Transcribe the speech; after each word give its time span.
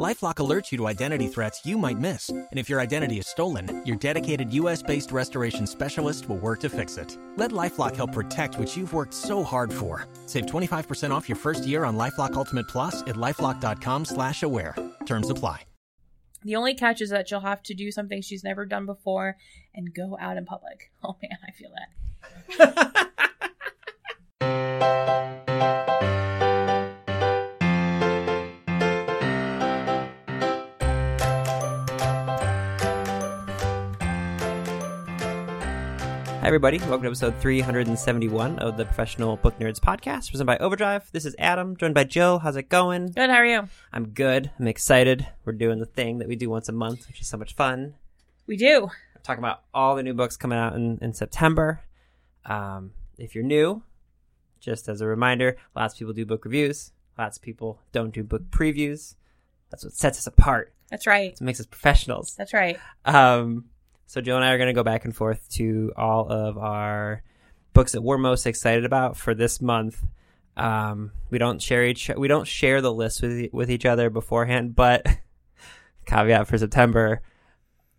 LifeLock 0.00 0.34
alerts 0.36 0.72
you 0.72 0.78
to 0.78 0.88
identity 0.88 1.28
threats 1.28 1.64
you 1.64 1.78
might 1.78 2.00
miss, 2.00 2.28
and 2.28 2.48
if 2.54 2.68
your 2.68 2.80
identity 2.80 3.18
is 3.18 3.28
stolen, 3.28 3.80
your 3.86 3.94
dedicated 3.94 4.52
U.S.-based 4.52 5.12
restoration 5.12 5.68
specialist 5.68 6.28
will 6.28 6.38
work 6.38 6.58
to 6.60 6.68
fix 6.68 6.96
it. 6.96 7.16
Let 7.36 7.52
LifeLock 7.52 7.94
help 7.94 8.10
protect 8.10 8.58
what 8.58 8.76
you've 8.76 8.92
worked 8.92 9.14
so 9.14 9.44
hard 9.44 9.72
for. 9.72 10.08
Save 10.26 10.46
25% 10.46 11.12
off 11.12 11.28
your 11.28 11.36
first 11.36 11.64
year 11.64 11.84
on 11.84 11.96
LifeLock 11.96 12.34
Ultimate 12.34 12.66
Plus 12.66 13.02
at 13.02 13.14
lifeLock.com/slash-aware. 13.14 14.74
Terms 15.06 15.30
apply. 15.30 15.62
The 16.42 16.56
only 16.56 16.74
catch 16.74 17.00
is 17.00 17.10
that 17.10 17.28
she'll 17.28 17.40
have 17.40 17.62
to 17.62 17.74
do 17.74 17.92
something 17.92 18.20
she's 18.20 18.42
never 18.42 18.66
done 18.66 18.86
before 18.86 19.36
and 19.74 19.94
go 19.94 20.18
out 20.20 20.36
in 20.36 20.44
public. 20.44 20.90
Oh 21.04 21.16
man, 21.22 21.38
I 21.46 21.52
feel 21.52 21.70
that. 22.58 23.10
Hi, 36.44 36.48
everybody. 36.48 36.76
Welcome 36.76 37.04
to 37.04 37.06
episode 37.06 37.40
371 37.40 38.58
of 38.58 38.76
the 38.76 38.84
Professional 38.84 39.38
Book 39.38 39.58
Nerds 39.58 39.80
podcast, 39.80 40.28
presented 40.28 40.44
by 40.44 40.58
Overdrive. 40.58 41.10
This 41.10 41.24
is 41.24 41.34
Adam, 41.38 41.74
joined 41.74 41.94
by 41.94 42.04
Jill. 42.04 42.40
How's 42.40 42.56
it 42.56 42.68
going? 42.68 43.12
Good, 43.12 43.30
how 43.30 43.36
are 43.36 43.46
you? 43.46 43.66
I'm 43.94 44.08
good. 44.08 44.50
I'm 44.58 44.68
excited. 44.68 45.26
We're 45.46 45.54
doing 45.54 45.78
the 45.78 45.86
thing 45.86 46.18
that 46.18 46.28
we 46.28 46.36
do 46.36 46.50
once 46.50 46.68
a 46.68 46.72
month, 46.72 47.08
which 47.08 47.22
is 47.22 47.28
so 47.28 47.38
much 47.38 47.54
fun. 47.54 47.94
We 48.46 48.58
do. 48.58 48.82
We're 48.82 49.22
talking 49.22 49.42
about 49.42 49.62
all 49.72 49.96
the 49.96 50.02
new 50.02 50.12
books 50.12 50.36
coming 50.36 50.58
out 50.58 50.74
in, 50.74 50.98
in 51.00 51.14
September. 51.14 51.80
Um, 52.44 52.90
if 53.16 53.34
you're 53.34 53.42
new, 53.42 53.82
just 54.60 54.86
as 54.86 55.00
a 55.00 55.06
reminder, 55.06 55.56
lots 55.74 55.94
of 55.94 55.98
people 55.98 56.12
do 56.12 56.26
book 56.26 56.44
reviews. 56.44 56.92
Lots 57.18 57.38
of 57.38 57.42
people 57.42 57.80
don't 57.90 58.12
do 58.12 58.22
book 58.22 58.50
previews. 58.50 59.14
That's 59.70 59.82
what 59.82 59.94
sets 59.94 60.18
us 60.18 60.26
apart. 60.26 60.74
That's 60.90 61.06
right. 61.06 61.30
That's 61.30 61.40
what 61.40 61.46
makes 61.46 61.60
us 61.60 61.66
professionals. 61.66 62.34
That's 62.36 62.52
right. 62.52 62.78
Um, 63.06 63.64
so 64.06 64.20
Jill 64.20 64.36
and 64.36 64.44
I 64.44 64.52
are 64.52 64.58
going 64.58 64.68
to 64.68 64.74
go 64.74 64.84
back 64.84 65.04
and 65.04 65.14
forth 65.14 65.48
to 65.52 65.92
all 65.96 66.30
of 66.30 66.58
our 66.58 67.22
books 67.72 67.92
that 67.92 68.02
we're 68.02 68.18
most 68.18 68.46
excited 68.46 68.84
about 68.84 69.16
for 69.16 69.34
this 69.34 69.60
month. 69.60 70.04
Um, 70.56 71.12
we 71.30 71.38
don't 71.38 71.60
share 71.60 71.84
each 71.84 72.10
we 72.16 72.28
don't 72.28 72.46
share 72.46 72.80
the 72.80 72.92
list 72.92 73.22
with 73.22 73.52
with 73.52 73.70
each 73.70 73.84
other 73.84 74.08
beforehand, 74.08 74.76
but 74.76 75.04
caveat 76.06 76.46
for 76.46 76.56
September. 76.58 77.22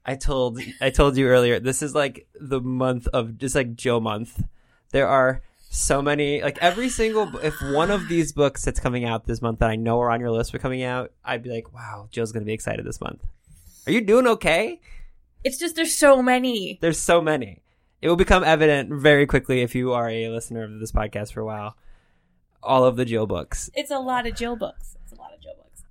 I 0.05 0.15
told 0.15 0.59
I 0.79 0.89
told 0.89 1.17
you 1.17 1.27
earlier 1.27 1.59
this 1.59 1.81
is 1.81 1.93
like 1.93 2.27
the 2.39 2.61
month 2.61 3.07
of 3.07 3.37
just 3.37 3.55
like 3.55 3.75
Jill 3.75 3.99
month. 3.99 4.43
There 4.91 5.07
are 5.07 5.41
so 5.69 6.01
many 6.01 6.41
like 6.41 6.57
every 6.61 6.87
single 6.87 7.35
if 7.39 7.61
one 7.61 7.91
of 7.91 8.07
these 8.07 8.31
books 8.31 8.63
that's 8.63 8.79
coming 8.79 9.03
out 9.03 9.25
this 9.25 9.41
month 9.41 9.59
that 9.59 9.69
I 9.69 9.75
know 9.75 9.99
are 9.99 10.11
on 10.11 10.21
your 10.21 10.31
list 10.31 10.51
for 10.51 10.59
coming 10.59 10.83
out, 10.83 11.11
I'd 11.25 11.43
be 11.43 11.49
like, 11.49 11.73
wow, 11.73 12.07
Jill's 12.11 12.31
gonna 12.31 12.45
be 12.45 12.53
excited 12.53 12.85
this 12.85 13.01
month. 13.01 13.25
Are 13.87 13.91
you 13.91 14.01
doing 14.01 14.27
okay? 14.27 14.79
It's 15.45 15.57
just 15.57 15.75
there's 15.75 15.95
so 15.95 16.21
many. 16.21 16.77
There's 16.81 16.99
so 16.99 17.21
many. 17.21 17.61
It 18.01 18.09
will 18.09 18.15
become 18.17 18.43
evident 18.43 18.91
very 18.93 19.25
quickly 19.25 19.61
if 19.61 19.73
you 19.75 19.93
are 19.93 20.09
a 20.09 20.27
listener 20.29 20.63
of 20.63 20.79
this 20.79 20.91
podcast 20.91 21.31
for 21.33 21.39
a 21.39 21.45
while. 21.45 21.77
All 22.61 22.83
of 22.83 22.95
the 22.97 23.05
Jill 23.05 23.27
books. 23.27 23.69
It's 23.75 23.91
a 23.91 23.99
lot 23.99 24.25
of 24.27 24.35
Jill 24.35 24.55
books. 24.57 24.97
It's 25.03 25.13
a 25.13 25.15
lot 25.15 25.33
of 25.33 25.39
Jill 25.41 25.53
books. 25.55 25.83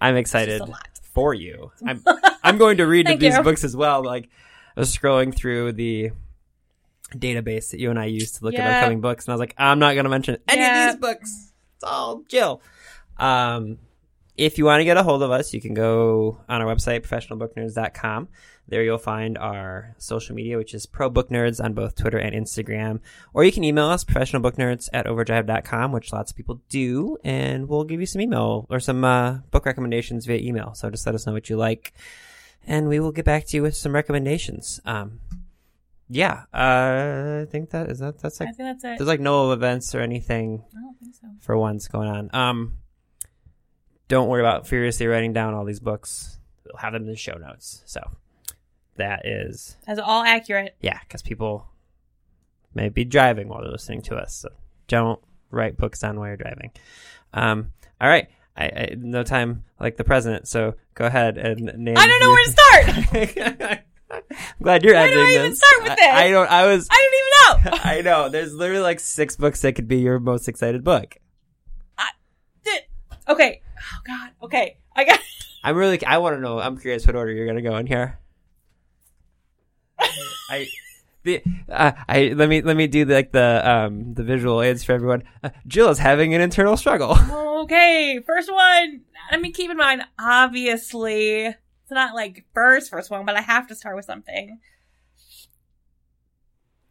I'm 0.00 0.16
excited 0.16 0.58
just 0.58 0.68
a 0.68 0.72
lot. 0.72 1.00
for 1.14 1.32
you. 1.34 1.70
I'm 1.86 2.02
I'm 2.44 2.58
going 2.58 2.76
to 2.78 2.84
read 2.86 3.06
these 3.06 3.36
you. 3.36 3.42
books 3.42 3.64
as 3.64 3.76
well. 3.76 4.04
Like 4.04 4.28
I 4.76 4.80
was 4.80 4.94
scrolling 4.94 5.34
through 5.34 5.72
the 5.72 6.10
database 7.12 7.70
that 7.70 7.78
you 7.80 7.90
and 7.90 7.98
I 7.98 8.06
used 8.06 8.36
to 8.36 8.44
look 8.44 8.54
at 8.56 8.66
upcoming 8.78 9.00
books, 9.00 9.24
and 9.26 9.32
I 9.32 9.34
was 9.36 9.40
like, 9.40 9.54
I'm 9.56 9.78
not 9.78 9.94
going 9.94 10.04
to 10.04 10.10
mention 10.10 10.38
any 10.48 10.60
Yeah. 10.60 10.88
of 10.90 10.94
these 10.96 11.00
books. 11.00 11.52
It's 11.76 11.84
all 11.84 12.22
Jill. 12.28 12.60
Um, 13.18 13.78
if 14.36 14.58
you 14.58 14.64
want 14.64 14.80
to 14.80 14.84
get 14.84 14.96
a 14.96 15.02
hold 15.02 15.22
of 15.22 15.30
us, 15.30 15.54
you 15.54 15.60
can 15.60 15.74
go 15.74 16.40
on 16.48 16.60
our 16.60 16.66
website, 16.74 17.00
professionalbooknerds.com. 17.06 18.28
There 18.68 18.82
you'll 18.82 18.98
find 18.98 19.38
our 19.38 19.94
social 19.98 20.34
media, 20.34 20.56
which 20.56 20.74
is 20.74 20.86
Pro 20.86 21.08
Book 21.08 21.28
Nerds 21.30 21.62
on 21.62 21.72
both 21.72 21.94
Twitter 21.94 22.18
and 22.18 22.34
Instagram. 22.34 23.00
Or 23.32 23.44
you 23.44 23.52
can 23.52 23.62
email 23.62 23.86
us, 23.86 24.04
professionalbooknerds 24.04 24.88
at 24.92 25.06
overdrive.com, 25.06 25.92
which 25.92 26.12
lots 26.12 26.32
of 26.32 26.36
people 26.36 26.60
do, 26.68 27.16
and 27.22 27.68
we'll 27.68 27.84
give 27.84 28.00
you 28.00 28.06
some 28.06 28.20
email 28.20 28.66
or 28.68 28.80
some 28.80 29.04
uh, 29.04 29.38
book 29.52 29.66
recommendations 29.66 30.26
via 30.26 30.38
email. 30.38 30.74
So 30.74 30.90
just 30.90 31.06
let 31.06 31.14
us 31.14 31.26
know 31.26 31.32
what 31.32 31.48
you 31.48 31.56
like, 31.56 31.92
and 32.66 32.88
we 32.88 32.98
will 32.98 33.12
get 33.12 33.24
back 33.24 33.46
to 33.46 33.56
you 33.56 33.62
with 33.62 33.76
some 33.76 33.94
recommendations. 33.94 34.80
Um, 34.84 35.20
yeah, 36.08 36.44
uh, 36.52 37.42
I 37.42 37.46
think 37.48 37.70
that 37.70 37.88
is 37.88 38.00
that. 38.00 38.18
That's 38.18 38.40
I 38.40 38.46
like 38.46 38.56
think 38.56 38.80
that's 38.80 38.84
it. 38.84 38.98
there's 38.98 39.08
like 39.08 39.20
no 39.20 39.52
events 39.52 39.94
or 39.94 40.00
anything 40.00 40.64
I 40.76 40.80
don't 40.80 40.98
think 40.98 41.14
so. 41.14 41.28
for 41.40 41.56
once 41.56 41.86
going 41.88 42.08
on. 42.08 42.30
Um, 42.32 42.78
don't 44.08 44.28
worry 44.28 44.40
about 44.40 44.66
furiously 44.66 45.06
writing 45.06 45.32
down 45.32 45.54
all 45.54 45.64
these 45.64 45.80
books. 45.80 46.38
We'll 46.64 46.78
have 46.78 46.92
them 46.92 47.02
in 47.02 47.08
the 47.08 47.16
show 47.16 47.34
notes. 47.34 47.82
So 47.86 48.00
that 48.96 49.26
is 49.26 49.76
That's 49.86 50.00
all 50.00 50.22
accurate. 50.22 50.76
yeah, 50.80 50.98
because 51.00 51.22
people 51.22 51.66
may 52.74 52.88
be 52.88 53.04
driving 53.04 53.48
while 53.48 53.62
they're 53.62 53.70
listening 53.70 54.02
to 54.02 54.16
us. 54.16 54.34
So 54.34 54.48
don't 54.88 55.20
write 55.50 55.76
books 55.76 56.02
on 56.04 56.18
while 56.18 56.28
you're 56.28 56.36
driving. 56.36 56.70
Um, 57.32 57.72
all 58.00 58.08
right. 58.08 58.28
I, 58.56 58.64
I 58.64 58.94
no 58.96 59.22
time 59.22 59.64
like 59.78 59.96
the 59.98 60.04
president, 60.04 60.48
so 60.48 60.74
go 60.94 61.04
ahead 61.04 61.36
and 61.36 61.60
name. 61.76 61.94
I 61.98 62.06
don't 62.06 62.20
know 62.20 62.30
where 62.30 62.44
to 62.44 62.50
start. 63.52 63.82
I'm 64.10 64.62
glad 64.62 64.82
you're 64.84 64.94
Where 64.94 65.12
do 65.12 65.20
I 65.20 65.30
even 65.32 65.50
this. 65.50 65.58
start 65.58 65.82
with 65.82 65.92
I- 65.92 65.96
this? 65.96 66.06
I 66.06 66.30
don't. 66.30 66.50
I 66.50 66.66
was. 66.66 66.88
I 66.90 67.10
don't 67.52 67.62
even 67.64 67.72
know. 67.72 67.78
I 67.84 68.00
know. 68.00 68.28
There's 68.30 68.54
literally 68.54 68.82
like 68.82 69.00
six 69.00 69.36
books 69.36 69.60
that 69.62 69.74
could 69.74 69.88
be 69.88 69.98
your 69.98 70.18
most 70.18 70.48
excited 70.48 70.84
book. 70.84 71.16
Did- 72.64 72.84
okay. 73.28 73.60
Oh 73.78 74.00
God. 74.06 74.30
Okay. 74.44 74.78
I 74.94 75.04
got. 75.04 75.20
I'm 75.62 75.76
really. 75.76 76.02
I 76.06 76.18
want 76.18 76.36
to 76.36 76.40
know. 76.40 76.58
I'm 76.58 76.78
curious 76.78 77.06
what 77.06 77.14
order 77.16 77.32
you're 77.32 77.46
gonna 77.46 77.60
go 77.62 77.76
in 77.76 77.86
here. 77.86 78.18
I. 80.50 80.66
The, 81.24 81.42
uh, 81.68 81.90
I 82.08 82.28
let 82.36 82.48
me 82.48 82.62
let 82.62 82.76
me 82.76 82.86
do 82.86 83.04
like 83.04 83.32
the 83.32 83.60
um 83.68 84.14
the 84.14 84.22
visual 84.22 84.62
aids 84.62 84.84
for 84.84 84.92
everyone. 84.92 85.24
Uh, 85.42 85.50
Jill 85.66 85.88
is 85.88 85.98
having 85.98 86.34
an 86.34 86.40
internal 86.40 86.76
struggle. 86.76 87.16
Okay. 87.66 88.20
First 88.24 88.52
one. 88.52 89.00
I 89.30 89.38
mean, 89.38 89.52
keep 89.52 89.70
in 89.70 89.76
mind, 89.78 90.02
obviously, 90.20 91.46
it's 91.46 91.90
not 91.90 92.14
like 92.14 92.44
first 92.54 92.90
first 92.90 93.10
one, 93.10 93.24
but 93.24 93.34
I 93.34 93.40
have 93.40 93.66
to 93.68 93.74
start 93.74 93.96
with 93.96 94.04
something. 94.04 94.60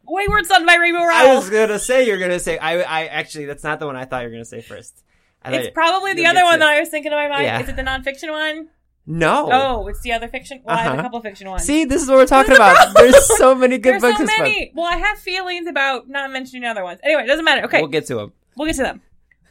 Wayward 0.04 0.46
Son 0.46 0.66
by 0.66 0.74
Rainbow 0.74 1.00
I 1.00 1.34
was 1.34 1.50
gonna 1.50 1.78
say 1.78 2.06
you're 2.06 2.18
gonna 2.18 2.38
say 2.38 2.58
I 2.58 2.80
I 2.82 3.06
actually 3.06 3.46
that's 3.46 3.64
not 3.64 3.80
the 3.80 3.86
one 3.86 3.96
I 3.96 4.04
thought 4.04 4.22
you 4.22 4.28
were 4.28 4.32
gonna 4.32 4.44
say 4.44 4.60
first. 4.60 5.02
I 5.42 5.52
It's 5.54 5.72
probably 5.72 6.14
the 6.14 6.26
other 6.26 6.44
one 6.44 6.54
to- 6.54 6.58
that 6.60 6.68
I 6.68 6.80
was 6.80 6.88
thinking 6.88 7.12
in 7.12 7.18
my 7.18 7.28
mind. 7.28 7.44
Yeah. 7.44 7.60
Is 7.60 7.68
it 7.68 7.76
the 7.76 7.82
nonfiction 7.82 8.30
one? 8.30 8.68
No. 9.06 9.48
Oh, 9.52 9.86
it's 9.86 10.00
the 10.00 10.12
other 10.12 10.28
fiction. 10.28 10.60
Well, 10.64 10.76
I 10.76 10.82
have 10.82 10.92
Uh-huh. 10.92 11.00
a 11.00 11.02
couple 11.04 11.18
of 11.18 11.24
fiction 11.24 11.48
ones. 11.48 11.62
See, 11.64 11.84
this 11.84 12.02
is 12.02 12.08
what 12.08 12.16
we're 12.16 12.26
talking 12.26 12.50
This 12.50 12.58
the 12.58 12.64
about. 12.64 12.94
There's 12.94 13.38
so 13.38 13.54
many 13.54 13.78
good 13.78 13.94
There's 14.00 14.02
books. 14.02 14.18
so 14.18 14.24
many. 14.24 14.72
Well, 14.74 14.86
I 14.86 14.96
have 14.96 15.18
feelings 15.18 15.66
about 15.68 16.08
not 16.08 16.30
mentioning 16.32 16.62
the 16.62 16.68
other 16.68 16.82
ones. 16.84 17.00
Anyway, 17.04 17.22
it 17.22 17.26
doesn't 17.26 17.44
matter. 17.44 17.64
Okay, 17.64 17.80
We'll 17.80 17.90
get 17.90 18.06
to 18.06 18.16
them. 18.16 18.32
We'll 18.56 18.66
get 18.66 18.76
to 18.76 18.82
them. 18.82 19.02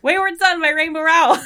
Wayward 0.02 0.38
Son 0.38 0.62
by 0.62 0.70
Rainbow 0.70 1.02
Rowell. 1.02 1.38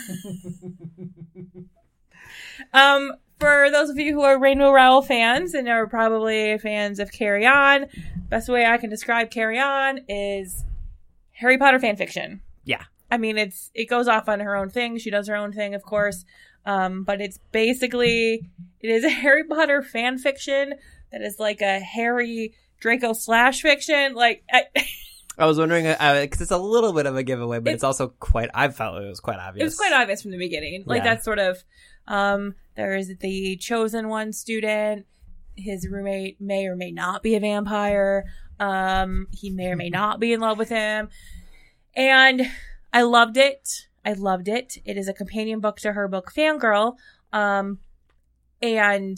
um, 2.73 3.13
for 3.39 3.69
those 3.71 3.89
of 3.89 3.97
you 3.97 4.13
who 4.13 4.21
are 4.21 4.39
Rainbow 4.39 4.71
Rowell 4.71 5.01
fans 5.01 5.53
and 5.53 5.67
are 5.69 5.87
probably 5.87 6.57
fans 6.57 6.99
of 6.99 7.11
Carry 7.11 7.45
On, 7.45 7.85
best 8.29 8.49
way 8.49 8.65
I 8.65 8.77
can 8.77 8.89
describe 8.89 9.31
Carry 9.31 9.59
On 9.59 10.01
is 10.09 10.65
Harry 11.33 11.57
Potter 11.57 11.79
fan 11.79 11.95
fiction. 11.95 12.41
Yeah. 12.65 12.83
I 13.11 13.17
mean, 13.17 13.37
it's 13.37 13.71
it 13.73 13.85
goes 13.85 14.07
off 14.07 14.29
on 14.29 14.39
her 14.41 14.55
own 14.55 14.69
thing. 14.69 14.97
She 14.99 15.09
does 15.09 15.27
her 15.27 15.35
own 15.35 15.51
thing, 15.53 15.73
of 15.73 15.83
course. 15.83 16.25
Um, 16.65 17.03
but 17.03 17.21
it's 17.21 17.39
basically 17.51 18.49
it 18.81 18.89
is 18.89 19.03
a 19.03 19.09
Harry 19.23 19.43
Potter 19.45 19.81
fan 19.81 20.17
fiction 20.17 20.73
that 21.11 21.21
is 21.21 21.37
like 21.39 21.61
a 21.61 21.79
Harry 21.79 22.53
Draco 22.79 23.13
slash 23.13 23.61
fiction. 23.61 24.13
Like 24.13 24.43
I, 24.51 24.63
I 25.37 25.45
was 25.45 25.57
wondering 25.57 25.85
because 25.85 26.41
it's 26.41 26.51
a 26.51 26.57
little 26.57 26.93
bit 26.93 27.05
of 27.05 27.15
a 27.15 27.23
giveaway, 27.23 27.59
but 27.59 27.71
It- 27.71 27.75
it's 27.75 27.83
also 27.83 28.09
quite. 28.19 28.49
I 28.53 28.69
felt 28.69 29.01
it 29.01 29.07
was 29.07 29.19
quite 29.19 29.39
obvious. 29.39 29.61
It 29.61 29.65
was 29.65 29.75
quite 29.77 29.93
obvious 29.93 30.21
from 30.21 30.31
the 30.31 30.37
beginning. 30.37 30.83
Like 30.85 31.03
Yeah. 31.03 31.15
that 31.15 31.23
sort 31.23 31.39
of 31.39 31.57
um 32.07 32.55
there 32.75 32.95
is 32.95 33.11
the 33.19 33.55
chosen 33.57 34.07
one 34.09 34.31
student. 34.33 35.05
His 35.55 35.87
roommate 35.89 36.39
may 36.39 36.67
or 36.67 36.75
may 36.75 36.91
not 36.91 37.23
be 37.23 37.35
a 37.35 37.39
vampire. 37.39 38.25
Um 38.59 39.27
he 39.31 39.49
may 39.49 39.67
or 39.67 39.75
may 39.75 39.89
not 39.89 40.19
be 40.19 40.33
in 40.33 40.39
love 40.39 40.57
with 40.57 40.69
him. 40.69 41.09
And 41.95 42.43
I 42.93 43.01
loved 43.03 43.37
it. 43.37 43.87
I 44.05 44.13
loved 44.13 44.47
it. 44.47 44.77
It 44.85 44.97
is 44.97 45.07
a 45.07 45.13
companion 45.13 45.59
book 45.59 45.77
to 45.81 45.93
her 45.93 46.07
book 46.07 46.31
Fangirl. 46.35 46.95
Um 47.31 47.79
and 48.61 49.17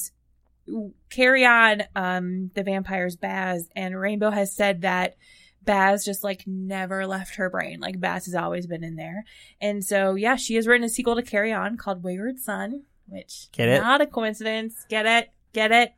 carry 1.10 1.45
on 1.45 1.83
um 1.95 2.51
the 2.54 2.63
vampires 2.63 3.16
Baz 3.16 3.68
and 3.75 4.00
Rainbow 4.00 4.30
has 4.30 4.56
said 4.56 4.81
that 4.81 5.16
Baz 5.63 6.04
just 6.04 6.24
like 6.24 6.44
never 6.48 7.06
left 7.06 7.36
her 7.36 7.50
brain. 7.50 7.80
Like 7.80 8.00
Baz 8.00 8.25
has 8.25 8.36
always 8.36 8.68
been 8.68 8.83
in 8.83 8.95
there. 8.95 9.25
And 9.60 9.83
so, 9.83 10.16
yeah, 10.16 10.36
she 10.36 10.56
has 10.56 10.68
written 10.68 10.83
a 10.83 10.89
sequel 10.89 11.16
to 11.16 11.22
Carry 11.22 11.54
On 11.54 11.78
called 11.78 12.04
Wayward 12.04 12.39
Son, 12.39 12.83
which 13.07 13.50
Get 13.51 13.69
it? 13.69 13.81
Not 13.81 14.01
a 14.01 14.07
coincidence. 14.07 14.86
Get 14.89 15.06
it? 15.06 15.30
Get 15.54 15.72
it? 15.72 15.94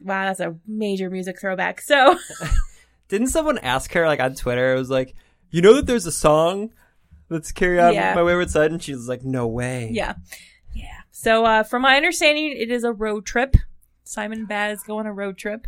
Wow, 0.00 0.26
that's 0.26 0.40
a 0.40 0.56
major 0.66 1.10
music 1.10 1.40
throwback. 1.40 1.80
So 1.80 2.18
Didn't 3.08 3.28
someone 3.28 3.58
ask 3.58 3.92
her 3.92 4.06
like 4.06 4.20
on 4.20 4.34
Twitter? 4.34 4.74
It 4.74 4.78
was 4.78 4.90
like, 4.90 5.14
you 5.50 5.62
know 5.62 5.74
that 5.74 5.86
there's 5.86 6.06
a 6.06 6.12
song 6.12 6.72
that's 7.28 7.52
"Carry 7.52 7.80
On 7.80 7.94
Yeah. 7.94 8.14
My 8.14 8.22
Wayward 8.22 8.50
Son," 8.50 8.72
and 8.72 8.82
she's 8.82 9.08
like, 9.08 9.24
"No 9.24 9.46
way." 9.46 9.90
yeah, 9.92 10.14
yeah. 10.74 11.00
So 11.10 11.44
uh, 11.44 11.62
from 11.62 11.82
my 11.82 11.96
understanding, 11.96 12.52
it 12.56 12.70
is 12.70 12.84
a 12.84 12.92
road 12.92 13.26
trip. 13.26 13.56
Simon 14.04 14.40
and 14.40 14.48
Baz 14.48 14.82
go 14.84 14.98
on 14.98 15.06
a 15.06 15.12
road 15.12 15.36
trip 15.36 15.66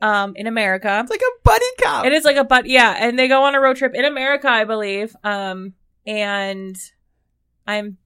um, 0.00 0.34
in 0.36 0.46
America. 0.46 0.98
it's 1.00 1.10
like 1.10 1.20
a 1.22 1.42
buddy 1.42 1.64
cop. 1.82 2.04
It 2.04 2.12
is 2.12 2.24
like 2.24 2.36
a 2.36 2.44
but 2.44 2.66
yeah, 2.66 2.94
and 2.98 3.18
they 3.18 3.28
go 3.28 3.44
on 3.44 3.54
a 3.54 3.60
road 3.60 3.76
trip 3.76 3.94
in 3.94 4.04
America, 4.04 4.48
I 4.48 4.64
believe. 4.64 5.14
Um, 5.24 5.74
and 6.06 6.76
I'm 7.66 7.98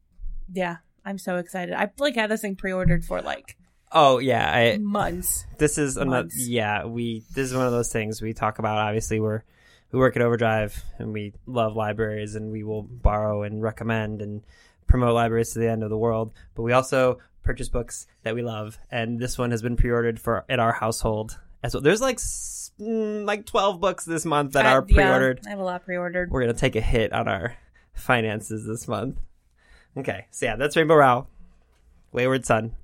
yeah, 0.52 0.76
I'm 1.04 1.18
so 1.18 1.36
excited. 1.36 1.74
I 1.74 1.90
like 1.98 2.14
had 2.14 2.30
this 2.30 2.42
thing 2.42 2.56
pre-ordered 2.56 3.04
for 3.04 3.20
like 3.22 3.56
Oh 3.90 4.18
yeah, 4.18 4.50
I 4.50 4.78
months. 4.78 5.44
this 5.58 5.76
is 5.78 5.96
another 5.96 6.28
yeah 6.34 6.86
we 6.86 7.24
this 7.34 7.50
is 7.50 7.54
one 7.56 7.66
of 7.66 7.72
those 7.72 7.92
things 7.92 8.22
we 8.22 8.32
talk 8.32 8.58
about 8.58 8.78
obviously 8.78 9.20
we're 9.20 9.42
we 9.92 9.98
work 9.98 10.16
at 10.16 10.22
overdrive 10.22 10.82
and 10.98 11.12
we 11.12 11.32
love 11.46 11.76
libraries 11.76 12.34
and 12.34 12.50
we 12.50 12.62
will 12.64 12.82
borrow 12.82 13.42
and 13.42 13.62
recommend 13.62 14.20
and 14.22 14.42
promote 14.86 15.14
libraries 15.14 15.52
to 15.52 15.58
the 15.58 15.68
end 15.70 15.82
of 15.82 15.90
the 15.90 15.96
world 15.98 16.32
but 16.54 16.62
we 16.62 16.72
also 16.72 17.18
purchase 17.42 17.68
books 17.68 18.06
that 18.22 18.34
we 18.34 18.42
love 18.42 18.78
and 18.90 19.18
this 19.20 19.36
one 19.38 19.50
has 19.50 19.62
been 19.62 19.76
pre-ordered 19.76 20.18
for 20.20 20.44
at 20.48 20.58
our 20.58 20.72
household 20.72 21.38
as 21.62 21.74
well 21.74 21.80
there's 21.82 22.00
like 22.00 22.16
mm, 22.18 23.24
like 23.24 23.46
12 23.46 23.80
books 23.80 24.04
this 24.04 24.24
month 24.24 24.52
that 24.52 24.66
I- 24.66 24.72
are 24.72 24.82
pre-ordered 24.82 25.40
Yeah, 25.42 25.48
I 25.48 25.50
have 25.50 25.58
a 25.60 25.64
lot 25.64 25.84
pre-ordered. 25.84 26.30
we're 26.30 26.40
gonna 26.42 26.52
take 26.54 26.76
a 26.76 26.80
hit 26.80 27.12
on 27.12 27.28
our 27.28 27.56
finances 27.94 28.66
this 28.66 28.88
month. 28.88 29.18
Okay, 29.96 30.26
so 30.30 30.46
yeah, 30.46 30.56
that's 30.56 30.74
Rainbow 30.76 30.94
Rowell, 30.94 31.28
Wayward 32.12 32.46
Son. 32.46 32.74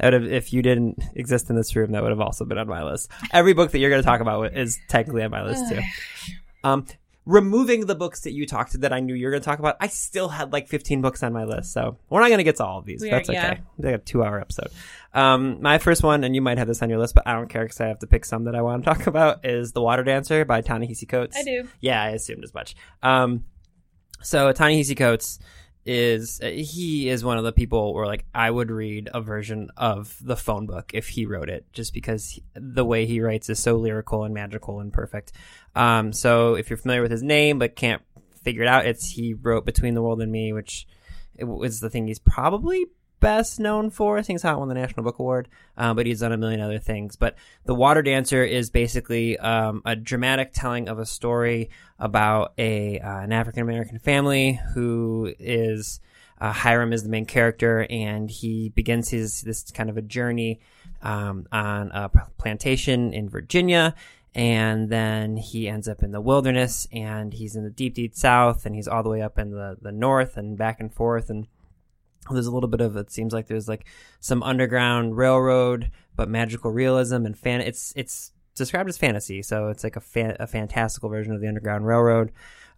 I 0.00 0.06
would 0.06 0.12
have, 0.14 0.24
if 0.24 0.52
you 0.52 0.62
didn't 0.62 1.02
exist 1.14 1.50
in 1.50 1.56
this 1.56 1.76
room, 1.76 1.92
that 1.92 2.02
would 2.02 2.10
have 2.12 2.20
also 2.20 2.44
been 2.46 2.56
on 2.56 2.68
my 2.68 2.82
list. 2.84 3.10
Every 3.32 3.52
book 3.52 3.72
that 3.72 3.78
you're 3.80 3.90
going 3.90 4.00
to 4.00 4.06
talk 4.06 4.20
about 4.22 4.56
is 4.56 4.78
technically 4.88 5.24
on 5.24 5.30
my 5.30 5.42
list 5.42 5.68
too. 5.68 5.80
Um, 6.64 6.86
removing 7.28 7.84
the 7.84 7.94
books 7.94 8.22
that 8.22 8.32
you 8.32 8.46
talked 8.46 8.72
to 8.72 8.78
that 8.78 8.92
I 8.92 9.00
knew 9.00 9.14
you 9.14 9.26
were 9.26 9.30
going 9.30 9.42
to 9.42 9.44
talk 9.44 9.58
about, 9.58 9.76
I 9.80 9.88
still 9.88 10.28
had 10.28 10.50
like 10.50 10.66
15 10.66 11.02
books 11.02 11.22
on 11.22 11.34
my 11.34 11.44
list. 11.44 11.72
So 11.74 11.98
we're 12.08 12.20
not 12.20 12.28
going 12.28 12.38
to 12.38 12.44
get 12.44 12.56
to 12.56 12.64
all 12.64 12.78
of 12.78 12.86
these. 12.86 13.02
That's 13.02 13.28
okay. 13.28 13.36
yeah. 13.36 13.52
It's 13.52 13.84
like 13.84 13.94
a 13.94 13.98
two 13.98 14.24
hour 14.24 14.40
episode. 14.40 14.68
Um, 15.12 15.60
my 15.60 15.76
first 15.76 16.02
one, 16.02 16.24
and 16.24 16.34
you 16.34 16.40
might 16.40 16.56
have 16.56 16.66
this 16.66 16.80
on 16.82 16.88
your 16.88 16.98
list, 16.98 17.14
but 17.14 17.26
I 17.26 17.34
don't 17.34 17.48
care 17.48 17.64
because 17.64 17.80
I 17.82 17.88
have 17.88 17.98
to 17.98 18.06
pick 18.06 18.24
some 18.24 18.44
that 18.44 18.54
I 18.54 18.62
want 18.62 18.82
to 18.82 18.90
talk 18.90 19.06
about, 19.06 19.44
is 19.44 19.72
The 19.72 19.82
Water 19.82 20.04
Dancer 20.04 20.46
by 20.46 20.62
Ta-Nehisi 20.62 21.06
Coates. 21.06 21.36
I 21.36 21.42
do. 21.42 21.68
Yeah, 21.80 22.02
I 22.02 22.10
assumed 22.10 22.44
as 22.44 22.54
much. 22.54 22.74
Um, 23.02 23.44
so 24.22 24.50
Ta-Nehisi 24.52 24.96
Coates 24.96 25.38
is 25.88 26.38
he 26.42 27.08
is 27.08 27.24
one 27.24 27.38
of 27.38 27.44
the 27.44 27.52
people 27.52 27.94
where 27.94 28.06
like 28.06 28.26
I 28.34 28.50
would 28.50 28.70
read 28.70 29.08
a 29.14 29.22
version 29.22 29.70
of 29.74 30.14
the 30.20 30.36
phone 30.36 30.66
book 30.66 30.90
if 30.92 31.08
he 31.08 31.24
wrote 31.24 31.48
it, 31.48 31.64
just 31.72 31.94
because 31.94 32.28
he- 32.28 32.44
the 32.54 32.84
way 32.84 33.06
he 33.06 33.22
writes 33.22 33.48
is 33.48 33.58
so 33.58 33.76
lyrical 33.76 34.24
and 34.24 34.34
magical 34.34 34.80
and 34.80 34.92
perfect. 34.92 35.32
Um, 35.74 36.12
so 36.12 36.56
if 36.56 36.68
you're 36.68 36.76
familiar 36.76 37.00
with 37.00 37.10
his 37.10 37.22
name 37.22 37.58
but 37.58 37.74
can't 37.74 38.02
figure 38.42 38.62
it 38.62 38.68
out, 38.68 38.84
it's 38.84 39.10
he 39.10 39.32
wrote 39.32 39.64
Between 39.64 39.94
the 39.94 40.02
World 40.02 40.20
and 40.20 40.30
Me, 40.30 40.52
which 40.52 40.86
was 41.40 41.80
the 41.80 41.88
thing 41.88 42.06
he's 42.06 42.18
probably 42.18 42.84
best 43.20 43.60
known 43.60 43.90
for. 43.90 44.18
I 44.18 44.22
think 44.22 44.36
it's 44.36 44.42
how 44.42 44.56
it 44.56 44.58
won 44.58 44.68
the 44.68 44.74
National 44.74 45.02
Book 45.02 45.18
Award, 45.18 45.48
um, 45.76 45.96
but 45.96 46.06
he's 46.06 46.20
done 46.20 46.32
a 46.32 46.36
million 46.36 46.60
other 46.60 46.78
things. 46.78 47.16
But 47.16 47.36
The 47.64 47.74
Water 47.74 48.02
Dancer 48.02 48.44
is 48.44 48.70
basically 48.70 49.38
um, 49.38 49.82
a 49.84 49.96
dramatic 49.96 50.52
telling 50.52 50.88
of 50.88 50.98
a 50.98 51.06
story 51.06 51.70
about 51.98 52.52
a 52.58 52.98
uh, 53.00 53.20
an 53.20 53.32
African 53.32 53.62
American 53.62 53.98
family 53.98 54.60
who 54.74 55.34
is 55.38 56.00
uh, 56.40 56.52
Hiram 56.52 56.92
is 56.92 57.02
the 57.02 57.08
main 57.08 57.26
character, 57.26 57.86
and 57.90 58.30
he 58.30 58.68
begins 58.70 59.08
his 59.08 59.42
this 59.42 59.70
kind 59.70 59.90
of 59.90 59.96
a 59.96 60.02
journey 60.02 60.60
um, 61.02 61.46
on 61.52 61.90
a 61.92 62.08
plantation 62.38 63.12
in 63.12 63.28
Virginia. 63.28 63.94
And 64.34 64.88
then 64.88 65.36
he 65.36 65.68
ends 65.68 65.88
up 65.88 66.02
in 66.02 66.12
the 66.12 66.20
wilderness, 66.20 66.86
and 66.92 67.32
he's 67.32 67.56
in 67.56 67.64
the 67.64 67.70
deep, 67.70 67.94
deep 67.94 68.14
south, 68.14 68.66
and 68.66 68.74
he's 68.74 68.86
all 68.86 69.02
the 69.02 69.08
way 69.08 69.20
up 69.20 69.38
in 69.38 69.50
the, 69.50 69.78
the 69.80 69.90
north, 69.90 70.36
and 70.36 70.56
back 70.56 70.78
and 70.78 70.92
forth. 70.92 71.28
And 71.28 71.48
there's 72.34 72.46
a 72.46 72.50
little 72.52 72.68
bit 72.68 72.80
of 72.80 72.96
it 72.96 73.10
seems 73.10 73.32
like 73.32 73.46
there's 73.46 73.68
like 73.68 73.86
some 74.20 74.42
underground 74.42 75.16
railroad 75.16 75.90
but 76.16 76.28
magical 76.28 76.70
realism 76.70 77.24
and 77.26 77.36
fan 77.38 77.60
it's 77.60 77.92
it's 77.96 78.32
described 78.54 78.88
as 78.88 78.98
fantasy. 78.98 79.40
So 79.42 79.68
it's 79.68 79.84
like 79.84 79.94
a 79.96 80.00
fan, 80.00 80.36
a 80.40 80.46
fantastical 80.48 81.08
version 81.08 81.32
of 81.32 81.40
the 81.40 81.46
underground 81.48 81.86
railroad. 81.86 82.32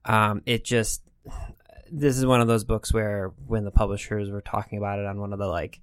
Um 0.05 0.43
it 0.47 0.65
just 0.65 1.03
this 1.91 2.17
is 2.19 2.25
one 2.27 2.41
of 2.41 2.49
those 2.49 2.65
books 2.65 2.93
where 2.93 3.33
when 3.47 3.65
the 3.65 3.71
publishers 3.71 4.31
were 4.31 4.43
talking 4.43 4.79
about 4.79 4.99
it 4.99 5.07
on 5.07 5.19
one 5.21 5.33
of 5.33 5.39
the 5.39 5.47
like 5.47 5.81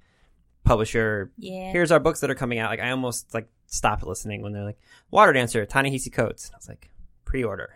publisher 0.64 1.32
Yeah. 1.38 1.72
here's 1.72 1.92
our 1.92 2.00
books 2.00 2.20
that 2.22 2.30
are 2.30 2.36
coming 2.36 2.60
out 2.60 2.70
like 2.70 2.80
i 2.82 2.92
almost 2.92 3.34
like 3.34 3.50
stopped 3.68 4.04
listening 4.06 4.42
when 4.42 4.52
they're 4.54 4.64
like 4.66 4.80
water 5.12 5.32
dancer 5.34 5.66
Ta-Nehisi 5.66 6.12
coates. 6.12 6.48
And 6.48 6.56
i 6.56 6.58
was 6.58 6.68
like 6.70 6.90
pre-order 7.26 7.74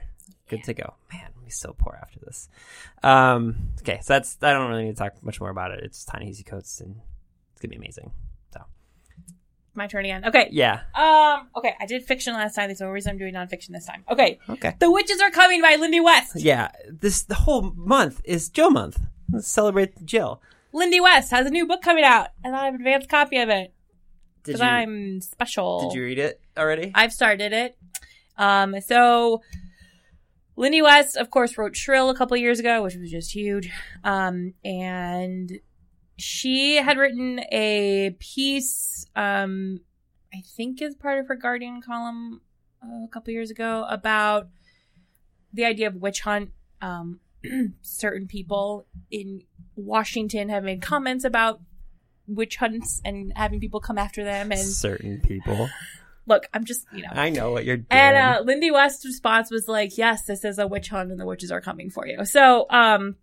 good 0.51 0.63
to 0.63 0.73
go 0.73 0.93
man 1.11 1.27
i'm 1.41 1.49
so 1.49 1.73
poor 1.77 1.97
after 2.01 2.19
this 2.19 2.47
um 3.03 3.55
okay 3.81 3.99
so 4.01 4.13
that's 4.13 4.37
i 4.41 4.53
don't 4.53 4.69
really 4.69 4.83
need 4.85 4.91
to 4.95 4.97
talk 4.97 5.13
much 5.23 5.39
more 5.41 5.49
about 5.49 5.71
it 5.71 5.83
it's 5.83 6.05
Ta-Nehisi 6.05 6.45
Coates 6.45 6.79
and 6.81 6.95
it's 7.51 7.61
gonna 7.61 7.71
be 7.71 7.75
amazing 7.77 8.11
so 8.53 8.61
My 9.73 9.87
turn 9.87 10.05
again. 10.05 10.25
Okay. 10.25 10.49
yeah 10.51 10.81
Um. 10.95 11.47
Okay. 11.55 11.73
I 11.79 11.85
did 11.85 12.03
fiction 12.03 12.33
last 12.33 12.55
time. 12.55 12.67
There's 12.67 12.81
no 12.81 12.89
reason 12.89 13.11
I'm 13.11 13.17
doing 13.17 13.33
nonfiction 13.33 13.69
this 13.71 13.85
time. 13.85 14.03
Okay. 14.11 14.37
okay 14.49 14.75
The 14.79 14.91
Witches 14.91 15.19
Are 15.21 15.31
Coming 15.31 15.61
by 15.61 15.75
Lindy 15.79 15.99
West. 16.01 16.35
yeah 16.35 16.69
this 16.89 17.23
the 17.23 17.35
whole 17.35 17.71
month 17.75 18.21
is 18.25 18.49
jill 18.49 18.69
month 18.71 18.99
let's 19.31 19.47
celebrate 19.47 20.05
jill 20.05 20.41
Lindy 20.73 20.99
West 21.01 21.31
has 21.31 21.45
a 21.45 21.49
new 21.49 21.67
book 21.67 21.81
coming 21.81 22.05
out, 22.05 22.29
and 22.45 22.55
I 22.55 22.63
have 22.65 22.75
an 22.75 22.79
advanced 22.81 23.09
copy 23.09 23.37
of 23.39 23.49
it 23.49 23.73
did 24.43 24.53
because 24.53 24.61
you 24.61 24.67
I'm 24.67 25.19
special. 25.21 25.89
did 25.89 25.95
you 25.97 26.03
read 26.05 26.17
it 26.19 26.39
already 26.57 26.91
I've 26.95 27.11
started 27.13 27.51
it. 27.51 27.77
Um, 28.37 28.79
so 28.81 29.41
Lindy 30.61 30.83
West, 30.83 31.17
of 31.17 31.31
course, 31.31 31.57
wrote 31.57 31.75
Shrill 31.75 32.11
a 32.11 32.15
couple 32.15 32.37
years 32.37 32.59
ago, 32.59 32.83
which 32.83 32.95
was 32.95 33.09
just 33.09 33.33
huge. 33.33 33.71
Um, 34.03 34.53
and 34.63 35.59
she 36.19 36.75
had 36.75 36.99
written 36.99 37.39
a 37.51 38.15
piece, 38.19 39.07
um, 39.15 39.79
I 40.31 40.43
think 40.55 40.79
is 40.79 40.93
part 40.93 41.17
of 41.17 41.27
her 41.29 41.35
Guardian 41.35 41.81
column 41.81 42.41
uh, 42.83 43.05
a 43.05 43.07
couple 43.07 43.33
years 43.33 43.49
ago 43.49 43.87
about 43.89 44.49
the 45.51 45.65
idea 45.65 45.87
of 45.87 45.95
witch 45.95 46.19
hunt. 46.21 46.51
Um, 46.79 47.21
certain 47.81 48.27
people 48.27 48.85
in 49.09 49.41
Washington 49.75 50.49
have 50.49 50.63
made 50.63 50.83
comments 50.83 51.23
about 51.23 51.59
witch 52.27 52.57
hunts 52.57 53.01
and 53.03 53.33
having 53.35 53.59
people 53.59 53.79
come 53.79 53.97
after 53.97 54.23
them. 54.23 54.51
And 54.51 54.61
certain 54.61 55.21
people 55.21 55.71
look, 56.31 56.47
I'm 56.53 56.63
just, 56.63 56.85
you 56.93 57.03
know, 57.03 57.09
i 57.11 57.29
know 57.29 57.51
what 57.51 57.65
you're 57.65 57.77
doing 57.77 57.87
and 57.89 58.17
uh, 58.17 58.41
Lindy 58.43 58.71
West's 58.71 59.05
response 59.05 59.51
was 59.51 59.67
like, 59.67 59.97
"Yes, 59.97 60.25
this 60.25 60.45
is 60.45 60.57
a 60.57 60.67
witch 60.67 60.89
hunt, 60.89 61.11
and 61.11 61.19
the 61.19 61.25
witches 61.25 61.51
are 61.51 61.61
coming 61.61 61.89
for 61.89 62.07
you." 62.07 62.25
So, 62.25 62.65
um, 62.69 63.17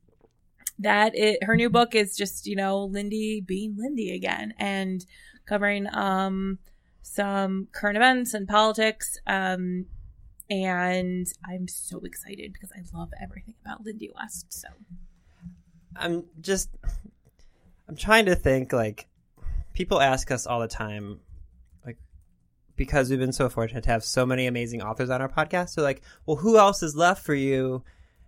that 0.79 1.17
it, 1.17 1.43
her 1.43 1.57
new 1.57 1.71
book 1.71 1.95
is 1.95 2.17
just 2.17 2.47
you 2.47 2.55
know 2.55 2.85
Lindy 2.85 3.41
being 3.41 3.77
Lindy 3.79 4.15
again 4.15 4.55
and 4.59 5.05
covering 5.47 5.87
um 5.93 6.59
some 7.03 7.69
current 7.73 7.97
events 7.97 8.35
and 8.35 8.47
politics. 8.47 9.19
Um, 9.27 9.87
and 10.51 11.27
I'm 11.45 11.67
so 11.69 12.01
excited 12.01 12.53
because 12.53 12.71
I 12.73 12.81
love 12.97 13.11
everything 13.23 13.55
about 13.65 13.85
Lindy 13.85 14.11
West. 14.15 14.53
So 14.53 14.69
I'm 15.97 16.25
just 16.41 16.71
I'm 17.89 17.97
trying 17.97 18.27
to 18.27 18.35
think 18.35 18.73
like 18.73 19.09
people 19.73 20.01
ask 20.01 20.31
us 20.31 20.47
all 20.47 20.61
the 20.61 20.69
time 20.69 21.21
because 22.79 23.11
we've 23.11 23.19
been 23.19 23.33
so 23.33 23.51
fortunate 23.51 23.85
to 23.85 23.91
have 23.91 24.03
so 24.03 24.25
many 24.25 24.47
amazing 24.47 24.81
authors 24.81 25.11
on 25.11 25.21
our 25.21 25.29
podcast. 25.29 25.71
So 25.71 25.83
like, 25.83 26.01
well, 26.25 26.37
who 26.37 26.57
else 26.57 26.83
is 26.83 26.97
left 26.97 27.27
for 27.27 27.35
you 27.35 27.83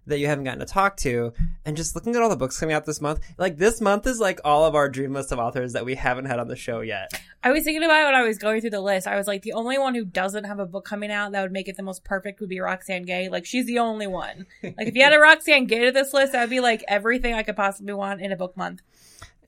that 0.07 0.19
you 0.19 0.27
haven't 0.27 0.45
gotten 0.45 0.59
to 0.61 0.67
talk 0.67 0.97
to? 0.99 1.33
And 1.65 1.77
just 1.77 1.95
looking 1.95 2.15
at 2.17 2.21
all 2.21 2.29
the 2.29 2.37
books 2.37 2.59
coming 2.59 2.75
out 2.75 2.85
this 2.85 3.01
month, 3.01 3.21
like 3.39 3.57
this 3.57 3.81
month 3.81 4.07
is 4.07 4.19
like 4.19 4.41
all 4.45 4.65
of 4.65 4.75
our 4.75 4.89
dream 4.89 5.13
list 5.13 5.33
of 5.33 5.39
authors 5.39 5.73
that 5.73 5.85
we 5.85 5.95
haven't 5.95 6.27
had 6.27 6.39
on 6.39 6.49
the 6.49 6.57
show 6.57 6.81
yet. 6.81 7.13
I 7.43 7.53
was 7.53 7.65
thinking 7.65 7.85
about 7.85 8.03
it 8.03 8.05
when 8.07 8.15
I 8.15 8.23
was 8.23 8.37
going 8.37 8.61
through 8.61 8.71
the 8.71 8.81
list. 8.81 9.07
I 9.07 9.17
was 9.17 9.27
like, 9.27 9.43
the 9.43 9.53
only 9.55 9.79
one 9.79 9.95
who 9.95 10.05
doesn't 10.05 10.45
have 10.45 10.59
a 10.59 10.67
book 10.67 10.85
coming 10.85 11.11
out 11.11 11.33
that 11.33 11.43
would 11.43 11.53
make 11.53 11.69
it 11.69 11.77
the 11.77 11.83
most 11.83 12.05
perfect 12.05 12.41
would 12.41 12.49
be 12.51 12.59
Roxane 12.61 13.05
Gay. 13.05 13.29
Like, 13.29 13.47
she's 13.47 13.67
the 13.67 13.79
only 13.79 14.07
one. 14.07 14.47
Like, 14.63 14.89
if 14.89 14.95
you 14.95 15.03
had 15.03 15.13
a 15.13 15.19
Roxane 15.19 15.67
Gay 15.67 15.87
to 15.87 15.93
this 15.93 16.13
list, 16.13 16.33
that 16.33 16.41
would 16.43 16.51
be 16.51 16.61
like 16.61 16.85
everything 16.89 17.35
I 17.35 17.43
could 17.43 17.57
possibly 17.57 17.95
want 17.95 18.21
in 18.21 18.33
a 18.33 18.37
book 18.37 18.57
month. 18.57 18.83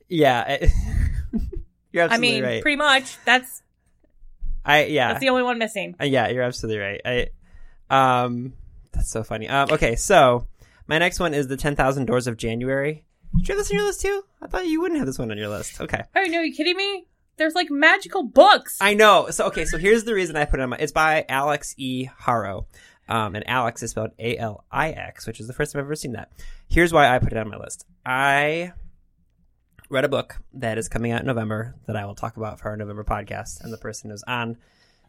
Yeah. 0.08 0.44
it- 0.48 0.70
you're 1.92 2.04
absolutely 2.04 2.28
I 2.28 2.32
mean, 2.32 2.44
right. 2.44 2.62
pretty 2.62 2.76
much. 2.76 3.16
That's 3.24 3.61
I 4.64 4.84
yeah. 4.84 5.08
that's 5.08 5.20
the 5.20 5.28
only 5.28 5.42
one 5.42 5.58
missing. 5.58 5.96
Uh, 6.00 6.04
yeah, 6.04 6.28
you're 6.28 6.42
absolutely 6.42 6.80
right. 6.80 7.00
I, 7.04 8.24
um, 8.24 8.54
that's 8.92 9.10
so 9.10 9.22
funny. 9.22 9.48
Um, 9.48 9.70
okay, 9.72 9.96
so 9.96 10.46
my 10.86 10.98
next 10.98 11.20
one 11.20 11.34
is 11.34 11.48
the 11.48 11.56
Ten 11.56 11.76
Thousand 11.76 12.06
Doors 12.06 12.26
of 12.26 12.36
January. 12.36 13.04
Did 13.38 13.48
you 13.48 13.54
have 13.54 13.58
this 13.58 13.70
on 13.70 13.76
your 13.78 13.86
list 13.86 14.02
too? 14.02 14.22
I 14.40 14.46
thought 14.46 14.66
you 14.66 14.80
wouldn't 14.80 14.98
have 14.98 15.06
this 15.06 15.18
one 15.18 15.30
on 15.30 15.38
your 15.38 15.48
list. 15.48 15.80
Okay, 15.80 16.02
Oh 16.14 16.22
no, 16.24 16.38
are 16.38 16.44
you 16.44 16.54
kidding 16.54 16.76
me? 16.76 17.06
There's 17.38 17.54
like 17.54 17.70
magical 17.70 18.24
books. 18.24 18.78
I 18.80 18.94
know. 18.94 19.30
So 19.30 19.46
okay, 19.46 19.64
so 19.64 19.78
here's 19.78 20.04
the 20.04 20.14
reason 20.14 20.36
I 20.36 20.44
put 20.44 20.60
it 20.60 20.62
on 20.62 20.70
my. 20.70 20.76
It's 20.76 20.92
by 20.92 21.24
Alix 21.28 21.74
E. 21.78 22.08
Harrow, 22.18 22.66
um, 23.08 23.34
and 23.34 23.48
Alix 23.48 23.82
is 23.82 23.90
spelled 23.90 24.10
A 24.18 24.36
L 24.36 24.64
I 24.70 24.90
X, 24.90 25.26
which 25.26 25.40
is 25.40 25.46
the 25.46 25.52
first 25.52 25.72
time 25.72 25.80
I've 25.80 25.86
ever 25.86 25.96
seen 25.96 26.12
that. 26.12 26.30
Here's 26.68 26.92
why 26.92 27.08
I 27.08 27.18
put 27.18 27.32
it 27.32 27.38
on 27.38 27.48
my 27.48 27.56
list. 27.56 27.86
I 28.04 28.72
read 29.92 30.04
a 30.06 30.08
book 30.08 30.38
that 30.54 30.78
is 30.78 30.88
coming 30.88 31.12
out 31.12 31.20
in 31.20 31.26
November 31.26 31.74
that 31.86 31.96
I 31.96 32.06
will 32.06 32.14
talk 32.14 32.38
about 32.38 32.58
for 32.58 32.70
our 32.70 32.78
November 32.78 33.04
podcast, 33.04 33.62
and 33.62 33.70
the 33.70 33.76
person 33.76 34.08
who's 34.08 34.22
on 34.26 34.56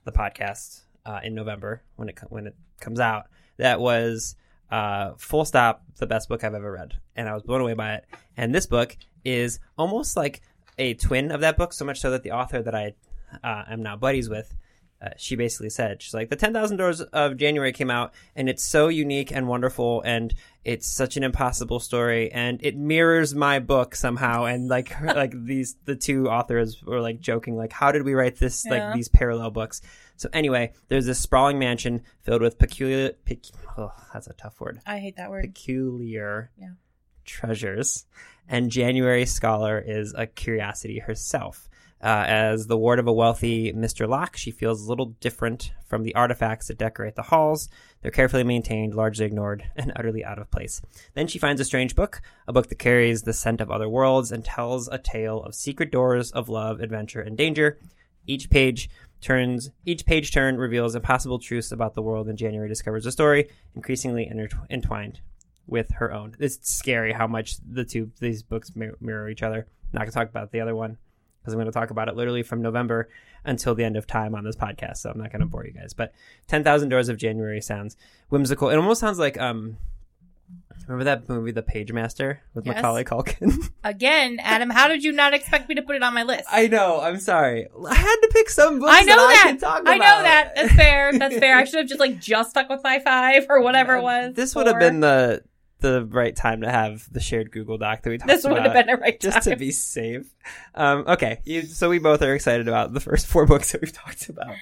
the 0.03 0.11
podcast 0.11 0.81
uh, 1.05 1.21
in 1.23 1.33
November 1.33 1.81
when 1.95 2.09
it 2.09 2.19
when 2.27 2.47
it 2.47 2.55
comes 2.81 2.99
out. 2.99 3.27
That 3.55 3.79
was 3.79 4.35
uh, 4.69 5.13
full 5.17 5.45
stop 5.45 5.83
the 5.99 6.05
best 6.05 6.27
book 6.27 6.43
I've 6.43 6.53
ever 6.53 6.69
read, 6.69 6.95
and 7.15 7.29
I 7.29 7.33
was 7.33 7.43
blown 7.43 7.61
away 7.61 7.75
by 7.75 7.93
it. 7.93 8.05
And 8.35 8.53
this 8.53 8.65
book 8.65 8.97
is 9.23 9.61
almost 9.77 10.17
like 10.17 10.41
a 10.77 10.95
twin 10.95 11.31
of 11.31 11.39
that 11.39 11.55
book, 11.55 11.71
so 11.71 11.85
much 11.85 12.01
so 12.01 12.11
that 12.11 12.23
the 12.23 12.31
author 12.31 12.61
that 12.61 12.75
I 12.75 12.93
uh, 13.41 13.63
am 13.69 13.83
now 13.83 13.95
buddies 13.95 14.29
with 14.29 14.53
uh, 15.03 15.09
she 15.17 15.35
basically 15.35 15.69
said, 15.69 16.01
she's 16.01 16.13
like, 16.13 16.29
the 16.29 16.35
10,000 16.37 16.77
Doors 16.77 17.01
of 17.01 17.35
January 17.35 17.73
came 17.73 17.89
out 17.91 18.13
and 18.35 18.47
it's 18.47 18.63
so 18.63 18.87
unique 18.87 19.31
and 19.33 19.47
wonderful 19.49 20.01
and 20.05 20.33
it's 20.63 20.87
such 20.87 21.17
an 21.17 21.23
impossible 21.23 21.79
story 21.81 22.31
and 22.31 22.63
it 22.63 22.77
mirrors 22.77 23.35
my 23.35 23.59
book 23.59 23.95
somehow. 23.95 24.45
And 24.45 24.69
like, 24.69 24.89
her, 24.89 25.07
like 25.13 25.33
these, 25.45 25.75
the 25.83 25.95
two 25.97 26.29
authors 26.29 26.81
were 26.83 27.01
like 27.01 27.19
joking, 27.19 27.57
like, 27.57 27.73
how 27.73 27.91
did 27.91 28.03
we 28.03 28.13
write 28.13 28.37
this, 28.37 28.63
Yeah. 28.65 28.71
like 28.87 28.95
these 28.95 29.09
parallel 29.09 29.51
books? 29.51 29.81
So 30.15 30.29
anyway, 30.31 30.71
there's 30.87 31.05
this 31.05 31.19
sprawling 31.19 31.59
mansion 31.59 32.03
filled 32.21 32.41
with 32.41 32.57
peculiar, 32.57 33.11
pec- 33.25 33.51
oh, 33.77 33.91
that's 34.13 34.27
a 34.27 34.33
tough 34.33 34.61
word 34.61 34.79
I 34.85 34.99
hate 34.99 35.17
that 35.17 35.29
word. 35.29 35.43
peculiar 35.43 36.51
Yeah. 36.57 36.69
treasures. 37.25 38.05
And 38.47 38.69
January 38.69 39.25
Scaller 39.25 39.79
is 39.79 40.13
a 40.13 40.27
curiosity 40.27 40.99
herself. 40.99 41.69
Uh, 42.03 42.25
as 42.27 42.67
the 42.67 42.77
ward 42.77 42.99
of 42.99 43.07
a 43.07 43.13
wealthy 43.13 43.71
Mr. 43.71 44.09
Locke, 44.09 44.35
she 44.35 44.51
feels 44.51 44.83
a 44.83 44.89
little 44.89 45.15
different 45.21 45.71
from 45.87 46.03
the 46.03 46.13
artifacts 46.15 46.67
that 46.67 46.77
decorate 46.77 47.15
the 47.15 47.21
halls. 47.21 47.69
They're 48.01 48.11
carefully 48.11 48.43
maintained, 48.43 48.93
largely 48.93 49.25
ignored, 49.25 49.63
and 49.77 49.93
utterly 49.95 50.25
out 50.25 50.37
of 50.37 50.51
place. 50.51 50.81
Then 51.13 51.27
she 51.27 51.39
finds 51.39 51.61
a 51.61 51.65
strange 51.65 51.95
book, 51.95 52.21
a 52.45 52.51
book 52.51 52.67
that 52.67 52.77
carries 52.77 53.21
the 53.21 53.31
scent 53.31 53.61
of 53.61 53.71
other 53.71 53.87
worlds 53.87 54.33
and 54.33 54.43
tells 54.43 54.89
a 54.89 54.97
tale 54.97 55.41
of 55.43 55.55
secret 55.55 55.93
doors 55.93 56.29
of 56.31 56.49
love, 56.49 56.81
adventure, 56.81 57.21
and 57.21 57.37
danger. 57.37 57.79
Each 58.27 58.49
page 58.49 58.89
turns, 59.21 59.71
each 59.85 60.05
page 60.05 60.33
turn 60.33 60.57
reveals 60.57 60.95
impossible 60.95 61.39
truths 61.39 61.71
about 61.71 61.93
the 61.93 62.01
world, 62.01 62.27
and 62.27 62.37
January 62.37 62.67
discovers 62.67 63.05
a 63.05 63.13
story 63.13 63.47
increasingly 63.75 64.25
intertw- 64.25 64.69
entwined 64.69 65.21
with 65.67 65.89
her 65.91 66.11
own. 66.11 66.35
It's 66.37 66.69
scary 66.69 67.13
how 67.13 67.27
much 67.27 67.55
the 67.65 67.85
two 67.85 68.11
these 68.19 68.43
books 68.43 68.73
mirror 68.75 69.29
each 69.29 69.41
other. 69.41 69.67
not 69.93 70.01
gonna 70.01 70.11
talk 70.11 70.27
about 70.27 70.51
the 70.51 70.59
other 70.59 70.75
one 70.75 70.97
because 71.43 71.53
I'm 71.53 71.59
going 71.59 71.65
to 71.65 71.77
talk 71.77 71.89
about 71.89 72.07
it 72.07 72.15
literally 72.15 72.41
from 72.41 72.61
November 72.61 73.09
until 73.43 73.75
the 73.75 73.83
end 73.83 73.97
of 73.97 74.07
time 74.07 74.33
on 74.33 74.45
this 74.45 74.55
podcast. 74.55 74.97
So 74.97 75.09
I'm 75.09 75.17
not 75.17 75.29
going 75.31 75.41
to 75.41 75.45
bore 75.45 75.65
you 75.65 75.73
guys. 75.73 75.93
But 75.93 76.13
Ten 76.47 76.63
Thousand 76.63 76.87
Doors 76.87 77.09
of 77.09 77.17
January 77.17 77.59
sounds 77.59 77.97
whimsical. 78.29 78.69
It 78.69 78.77
almost 78.77 79.01
sounds 79.01 79.19
like 79.19 79.39
um. 79.39 79.77
Remember 80.87 81.05
that 81.05 81.29
movie, 81.29 81.51
The 81.51 81.63
Pagemaster, 81.63 82.39
with 82.53 82.65
Yes. 82.65 82.75
Macaulay 82.75 83.05
Culkin? 83.05 83.69
Again, 83.85 84.37
Adam, 84.41 84.69
how 84.69 84.89
did 84.89 85.01
you 85.01 85.13
not 85.13 85.33
expect 85.33 85.69
me 85.69 85.75
to 85.75 85.81
put 85.81 85.95
it 85.95 86.03
on 86.03 86.13
my 86.13 86.23
list? 86.23 86.43
I 86.51 86.67
know. 86.67 86.99
I'm 86.99 87.19
sorry. 87.19 87.67
I 87.87 87.95
had 87.95 88.15
to 88.17 88.29
pick 88.33 88.49
some 88.49 88.79
books. 88.79 88.91
I 88.93 89.03
know 89.03 89.15
that. 89.15 89.33
that. 89.33 89.43
I, 89.45 89.49
can 89.51 89.57
talk 89.59 89.83
I 89.85 89.97
know 89.97 90.23
that. 90.23 90.55
That's 90.55 90.73
fair. 90.73 91.17
That's 91.17 91.37
fair. 91.37 91.57
I 91.57 91.63
should 91.65 91.79
have 91.79 91.87
just 91.87 92.01
like 92.01 92.19
just 92.19 92.49
stuck 92.49 92.67
with 92.69 92.81
my 92.83 92.99
five 92.99 93.45
or 93.47 93.61
whatever 93.61 93.95
it 93.95 94.01
was. 94.01 94.35
This 94.35 94.55
would 94.55 94.67
have 94.67 94.77
been 94.79 94.99
the 94.99 95.43
the 95.83 96.05
right 96.05 96.35
time 96.35 96.61
to 96.61 96.71
have 96.71 97.07
the 97.13 97.19
shared 97.19 97.51
Google 97.51 97.77
Doc 97.77 98.01
that 98.01 98.09
we 98.09 98.17
talked 98.17 98.27
This 98.29 98.43
about. 98.43 98.55
This 98.55 98.63
would 98.63 98.75
have 98.75 98.85
been 98.87 98.95
a 98.95 98.97
right 98.97 99.19
time. 99.19 99.31
just 99.31 99.47
to 99.47 99.55
be 99.55 99.69
safe. 99.71 100.25
Um, 100.73 101.03
okay, 101.07 101.41
you, 101.45 101.61
so 101.63 101.89
we 101.89 101.99
both 101.99 102.21
are 102.23 102.33
excited 102.33 102.67
about 102.67 102.93
the 102.93 102.99
first 102.99 103.27
four 103.27 103.45
books 103.47 103.71
that 103.71 103.81
we've 103.81 103.93
talked 103.93 104.29
about. 104.29 104.55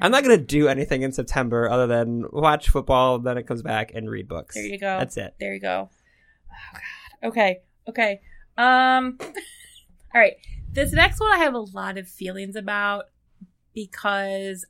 I'm 0.00 0.12
not 0.12 0.22
gonna 0.22 0.36
do 0.36 0.68
anything 0.68 1.02
in 1.02 1.10
September 1.12 1.68
other 1.68 1.86
than 1.86 2.24
watch 2.30 2.68
football, 2.68 3.18
then 3.18 3.38
it 3.38 3.46
comes 3.46 3.62
back 3.62 3.92
and 3.94 4.08
read 4.10 4.28
books. 4.28 4.54
There 4.54 4.64
you 4.64 4.78
go. 4.78 4.98
That's 4.98 5.16
it. 5.16 5.34
There 5.40 5.54
you 5.54 5.60
go. 5.60 5.88
Oh 6.52 6.78
god. 7.22 7.28
Okay. 7.28 7.58
Okay. 7.88 8.20
Um 8.58 9.18
All 10.14 10.20
right. 10.20 10.34
This 10.70 10.92
next 10.92 11.18
one 11.18 11.32
I 11.32 11.38
have 11.38 11.54
a 11.54 11.60
lot 11.60 11.96
of 11.96 12.08
feelings 12.08 12.56
about 12.56 13.06
because 13.74 14.66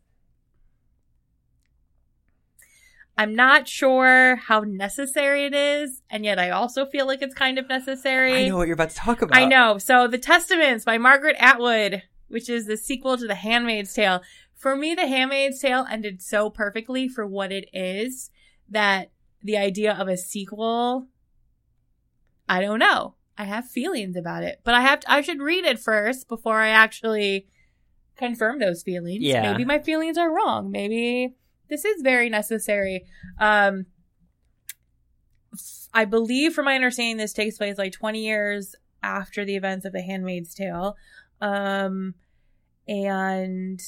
I'm 3.18 3.34
not 3.34 3.66
sure 3.66 4.36
how 4.36 4.60
necessary 4.60 5.46
it 5.46 5.54
is, 5.54 6.02
and 6.10 6.24
yet 6.24 6.38
I 6.38 6.50
also 6.50 6.84
feel 6.84 7.06
like 7.06 7.22
it's 7.22 7.34
kind 7.34 7.58
of 7.58 7.68
necessary. 7.68 8.46
I 8.46 8.48
know 8.48 8.58
what 8.58 8.68
you're 8.68 8.74
about 8.74 8.90
to 8.90 8.96
talk 8.96 9.22
about. 9.22 9.36
I 9.36 9.46
know. 9.46 9.78
So, 9.78 10.06
The 10.06 10.18
Testaments 10.18 10.84
by 10.84 10.98
Margaret 10.98 11.36
Atwood, 11.38 12.02
which 12.28 12.50
is 12.50 12.66
the 12.66 12.76
sequel 12.76 13.16
to 13.16 13.26
The 13.26 13.34
Handmaid's 13.34 13.94
Tale. 13.94 14.20
For 14.54 14.76
me, 14.76 14.94
The 14.94 15.06
Handmaid's 15.06 15.60
Tale 15.60 15.86
ended 15.90 16.20
so 16.20 16.50
perfectly 16.50 17.08
for 17.08 17.26
what 17.26 17.52
it 17.52 17.70
is 17.72 18.30
that 18.68 19.10
the 19.42 19.56
idea 19.56 19.94
of 19.94 20.08
a 20.08 20.16
sequel, 20.18 21.06
I 22.48 22.60
don't 22.60 22.80
know. 22.80 23.14
I 23.38 23.44
have 23.44 23.68
feelings 23.68 24.16
about 24.16 24.42
it, 24.42 24.60
but 24.64 24.74
I 24.74 24.80
have 24.82 25.00
to, 25.00 25.10
I 25.10 25.20
should 25.22 25.40
read 25.40 25.64
it 25.64 25.78
first 25.78 26.28
before 26.28 26.60
I 26.60 26.68
actually 26.68 27.46
confirm 28.16 28.58
those 28.58 28.82
feelings. 28.82 29.22
Yeah. 29.22 29.52
Maybe 29.52 29.64
my 29.64 29.78
feelings 29.78 30.18
are 30.18 30.30
wrong. 30.30 30.70
Maybe 30.70 31.34
this 31.68 31.84
is 31.84 32.02
very 32.02 32.28
necessary. 32.28 33.04
Um, 33.38 33.86
I 35.94 36.04
believe, 36.04 36.52
from 36.52 36.66
my 36.66 36.74
understanding, 36.74 37.16
this 37.16 37.32
takes 37.32 37.56
place 37.56 37.78
like 37.78 37.92
20 37.92 38.24
years 38.24 38.74
after 39.02 39.44
the 39.44 39.56
events 39.56 39.84
of 39.86 39.92
The 39.92 40.02
Handmaid's 40.02 40.54
Tale. 40.54 40.96
Um, 41.40 42.14
and, 42.86 43.80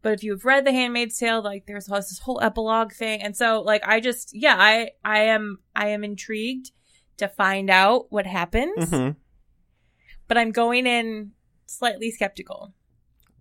but 0.00 0.12
if 0.14 0.22
you've 0.24 0.44
read 0.44 0.64
The 0.64 0.72
Handmaid's 0.72 1.18
Tale, 1.18 1.42
like 1.42 1.66
there's 1.66 1.86
this 1.86 2.20
whole 2.20 2.40
epilogue 2.42 2.92
thing. 2.92 3.20
And 3.22 3.36
so, 3.36 3.60
like, 3.60 3.86
I 3.86 4.00
just, 4.00 4.30
yeah, 4.34 4.56
I, 4.58 4.90
I 5.04 5.20
am, 5.24 5.58
I 5.76 5.88
am 5.88 6.04
intrigued 6.04 6.70
to 7.18 7.28
find 7.28 7.68
out 7.68 8.06
what 8.10 8.26
happens, 8.26 8.90
Mhm. 8.90 9.16
but 10.28 10.38
I'm 10.38 10.50
going 10.52 10.86
in 10.86 11.32
slightly 11.66 12.10
skeptical. 12.10 12.72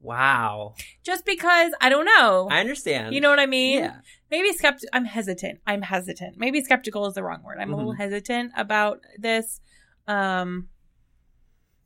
Wow. 0.02 0.74
Just 1.04 1.26
because 1.26 1.72
I 1.80 1.90
don't 1.90 2.06
know. 2.06 2.48
I 2.52 2.60
understand. 2.60 3.14
you 3.14 3.22
know 3.22 3.30
what 3.30 3.40
I 3.40 3.46
mean? 3.46 3.80
Yeah. 3.80 3.98
maybe 4.32 4.52
skeptical. 4.54 4.90
i'm 4.94 5.06
hesitant 5.06 5.60
i'm 5.68 5.82
hesitant 5.82 6.38
maybe 6.38 6.62
skeptical 6.64 7.06
is 7.06 7.14
the 7.16 7.22
wrong 7.24 7.44
word 7.44 7.58
i'm 7.60 7.72
a 7.74 7.76
little 7.76 7.94
Mhm. 7.94 7.98
hesitant 7.98 8.52
about 8.56 9.00
this 9.18 9.60
um 10.08 10.70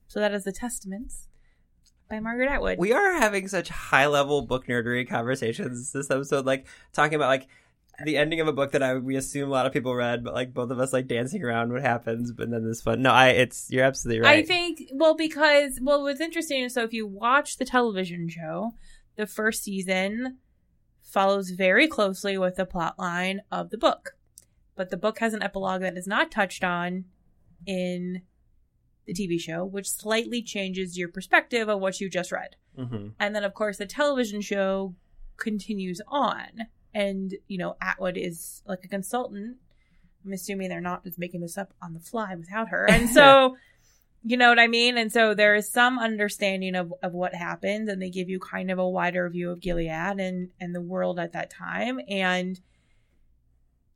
so 0.08 0.20
that 0.20 0.32
is 0.34 0.44
the 0.44 0.52
testaments 0.52 1.28
by 2.10 2.20
margaret 2.20 2.48
atwood 2.50 2.78
We 2.78 2.94
are 2.94 3.14
having 3.20 3.48
such 3.48 3.70
high 3.70 4.06
level 4.06 4.44
book 4.44 4.68
nerdery 4.68 5.08
conversations 5.10 5.92
this 5.92 6.12
episode, 6.12 6.46
like 6.46 6.68
talking 6.94 7.16
about 7.16 7.30
like 7.30 7.48
the 8.04 8.18
ending 8.18 8.40
of 8.40 8.48
a 8.48 8.54
book 8.54 8.72
that 8.72 8.84
I 8.84 8.96
we 8.96 9.16
assume 9.16 9.50
a 9.50 9.52
lot 9.52 9.66
of 9.66 9.74
people 9.74 9.96
read, 9.96 10.24
but 10.24 10.34
like 10.34 10.54
both 10.54 10.72
of 10.72 10.80
us 10.80 10.92
like 10.94 11.08
dancing 11.08 11.44
around 11.44 11.72
what 11.72 11.82
happens, 11.82 12.32
but 12.32 12.50
then 12.50 12.68
this 12.68 12.82
fun. 12.82 13.02
No, 13.02 13.12
I 13.12 13.30
it's 13.30 13.68
you're 13.70 13.86
absolutely 13.86 14.22
right. 14.22 14.44
i 14.44 14.46
think 14.46 14.90
well 14.94 15.16
because 15.16 15.80
well 15.82 16.02
what's 16.04 16.22
interesting 16.22 16.64
is 16.64 16.74
so 16.74 16.84
if 16.84 16.94
you 16.94 17.08
watch 17.08 17.58
the 17.58 17.66
television 17.66 18.28
show 18.30 18.74
the 19.16 19.28
first 19.28 19.64
season 19.64 20.38
follows 21.02 21.52
very 21.52 21.88
closely 21.88 22.38
with 22.38 22.56
the 22.56 22.66
plot 22.66 22.98
line 23.00 23.42
of 23.52 23.70
the 23.70 23.78
book 23.78 24.16
but 24.76 24.90
the 24.90 24.98
book 24.98 25.20
has 25.20 25.34
an 25.34 25.44
epilogue 25.44 25.82
that 25.82 25.98
is 25.98 26.08
not 26.08 26.32
touched 26.32 26.64
on 26.64 27.06
in 27.66 28.22
the 29.06 29.14
tv 29.14 29.40
show 29.40 29.64
which 29.64 29.90
slightly 29.90 30.42
changes 30.42 30.98
your 30.98 31.08
perspective 31.08 31.70
of 31.70 31.80
what 31.80 32.00
you 32.02 32.10
just 32.10 32.32
read 32.32 32.56
hmm 32.78 33.08
And 33.20 33.36
then, 33.36 33.44
of 33.44 33.54
course, 33.54 33.78
the 33.78 33.86
television 33.86 34.42
show 34.42 34.96
continues 35.38 36.02
on. 36.08 36.68
And, 36.96 37.36
you 37.48 37.58
know, 37.58 37.76
Atwood 37.82 38.18
is 38.18 38.64
like 38.66 38.86
a 38.86 38.88
consultant. 38.88 39.58
I'm 40.26 40.34
assuming 40.34 40.70
they're 40.70 40.80
not 40.82 41.04
just 41.04 41.20
making 41.20 41.42
this 41.42 41.58
up 41.58 41.74
on 41.82 41.94
the 41.94 42.00
fly 42.00 42.34
without 42.36 42.70
her. 42.70 42.86
And 42.88 43.10
so, 43.18 43.58
you 44.24 44.38
know 44.38 44.50
what 44.50 44.58
I 44.60 44.68
mean? 44.68 44.98
And 44.98 45.12
so 45.12 45.36
there 45.36 45.54
is 45.56 45.70
some 45.70 46.00
understanding 46.00 46.74
of, 46.74 46.94
of 47.04 47.14
what 47.14 47.36
happened, 47.36 47.90
and 47.90 48.02
they 48.02 48.10
give 48.10 48.30
you 48.30 48.40
kind 48.40 48.72
of 48.72 48.80
a 48.80 48.90
wider 48.90 49.30
view 49.30 49.52
of 49.52 49.60
Gilead 49.60 49.90
and, 49.90 50.50
and 50.60 50.74
the 50.74 50.82
world 50.82 51.20
at 51.20 51.34
that 51.34 51.52
time. 51.52 52.00
And 52.08 52.60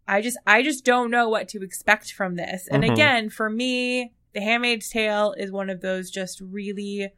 I 0.08 0.22
just 0.22 0.38
I 0.46 0.62
just 0.62 0.84
don't 0.84 1.10
know 1.10 1.29
what 1.29 1.48
to 1.50 1.63
expect 1.63 2.12
from 2.12 2.36
this. 2.36 2.68
And 2.68 2.84
Mhm. 2.84 2.91
again, 2.91 3.29
for 3.29 3.50
me, 3.50 4.13
The 4.34 4.41
Handmaid's 4.41 4.89
Tale 4.89 5.34
is 5.38 5.51
one 5.51 5.70
of 5.70 5.82
those 5.82 6.12
just 6.12 6.41
really 6.41 7.12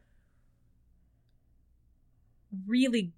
really 2.66 3.12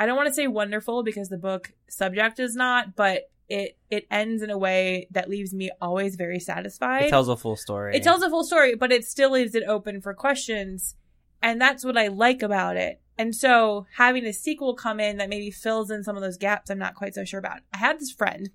I 0.00 0.06
don't 0.06 0.16
want 0.16 0.28
to 0.28 0.34
say 0.34 0.46
wonderful 0.46 1.02
because 1.02 1.28
the 1.28 1.36
book 1.36 1.74
subject 1.90 2.40
is 2.40 2.56
not, 2.56 2.96
but 2.96 3.30
it 3.50 3.76
it 3.90 4.06
ends 4.10 4.42
in 4.42 4.48
a 4.48 4.56
way 4.56 5.08
that 5.10 5.28
leaves 5.28 5.52
me 5.52 5.70
always 5.78 6.16
very 6.16 6.40
satisfied. 6.40 7.04
It 7.04 7.10
tells 7.10 7.28
a 7.28 7.36
full 7.36 7.54
story. 7.54 7.94
It 7.94 8.02
tells 8.02 8.22
a 8.22 8.30
full 8.30 8.44
story, 8.44 8.74
but 8.74 8.92
it 8.92 9.04
still 9.04 9.32
leaves 9.32 9.54
it 9.54 9.62
open 9.68 10.00
for 10.00 10.14
questions. 10.14 10.96
And 11.42 11.60
that's 11.60 11.84
what 11.84 11.98
I 11.98 12.06
like 12.08 12.42
about 12.42 12.78
it. 12.78 13.02
And 13.18 13.36
so 13.36 13.86
having 13.96 14.24
a 14.24 14.32
sequel 14.32 14.74
come 14.74 15.00
in 15.00 15.18
that 15.18 15.28
maybe 15.28 15.50
fills 15.50 15.90
in 15.90 16.02
some 16.02 16.16
of 16.16 16.22
those 16.22 16.38
gaps, 16.38 16.70
I'm 16.70 16.78
not 16.78 16.94
quite 16.94 17.14
so 17.14 17.26
sure 17.26 17.38
about. 17.38 17.58
I 17.74 17.76
had 17.76 18.00
this 18.00 18.10
friend, 18.10 18.48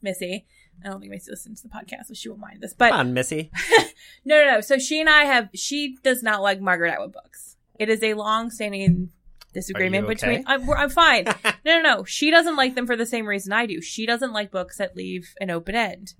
Missy. 0.00 0.46
I 0.82 0.88
don't 0.88 1.00
think 1.00 1.12
Missy 1.12 1.32
listens 1.32 1.60
to 1.60 1.68
the 1.68 1.74
podcast, 1.74 2.06
so 2.06 2.14
she 2.14 2.30
won't 2.30 2.40
mind 2.40 2.62
this. 2.62 2.72
But 2.72 2.92
Come 2.92 3.00
on, 3.00 3.12
Missy. 3.12 3.50
no, 4.24 4.42
no, 4.42 4.52
no. 4.52 4.60
So 4.62 4.78
she 4.78 5.00
and 5.00 5.10
I 5.10 5.24
have. 5.24 5.50
She 5.54 5.98
does 6.02 6.22
not 6.22 6.40
like 6.40 6.62
Margaret 6.62 6.94
Atwood 6.94 7.12
books. 7.12 7.58
It 7.78 7.90
is 7.90 8.02
a 8.02 8.14
long-standing 8.14 9.10
disagreement 9.56 10.04
okay? 10.04 10.14
between. 10.14 10.44
I'm, 10.46 10.70
I'm 10.70 10.90
fine. 10.90 11.24
no, 11.64 11.80
no, 11.80 11.82
no. 11.82 12.04
She 12.04 12.30
doesn't 12.30 12.56
like 12.56 12.74
them 12.74 12.86
for 12.86 12.96
the 12.96 13.06
same 13.06 13.26
reason 13.26 13.52
I 13.52 13.66
do. 13.66 13.80
She 13.80 14.06
doesn't 14.06 14.32
like 14.32 14.50
books 14.52 14.78
that 14.78 14.96
leave 14.96 15.34
an 15.40 15.50
open 15.50 15.74
end. 15.74 16.14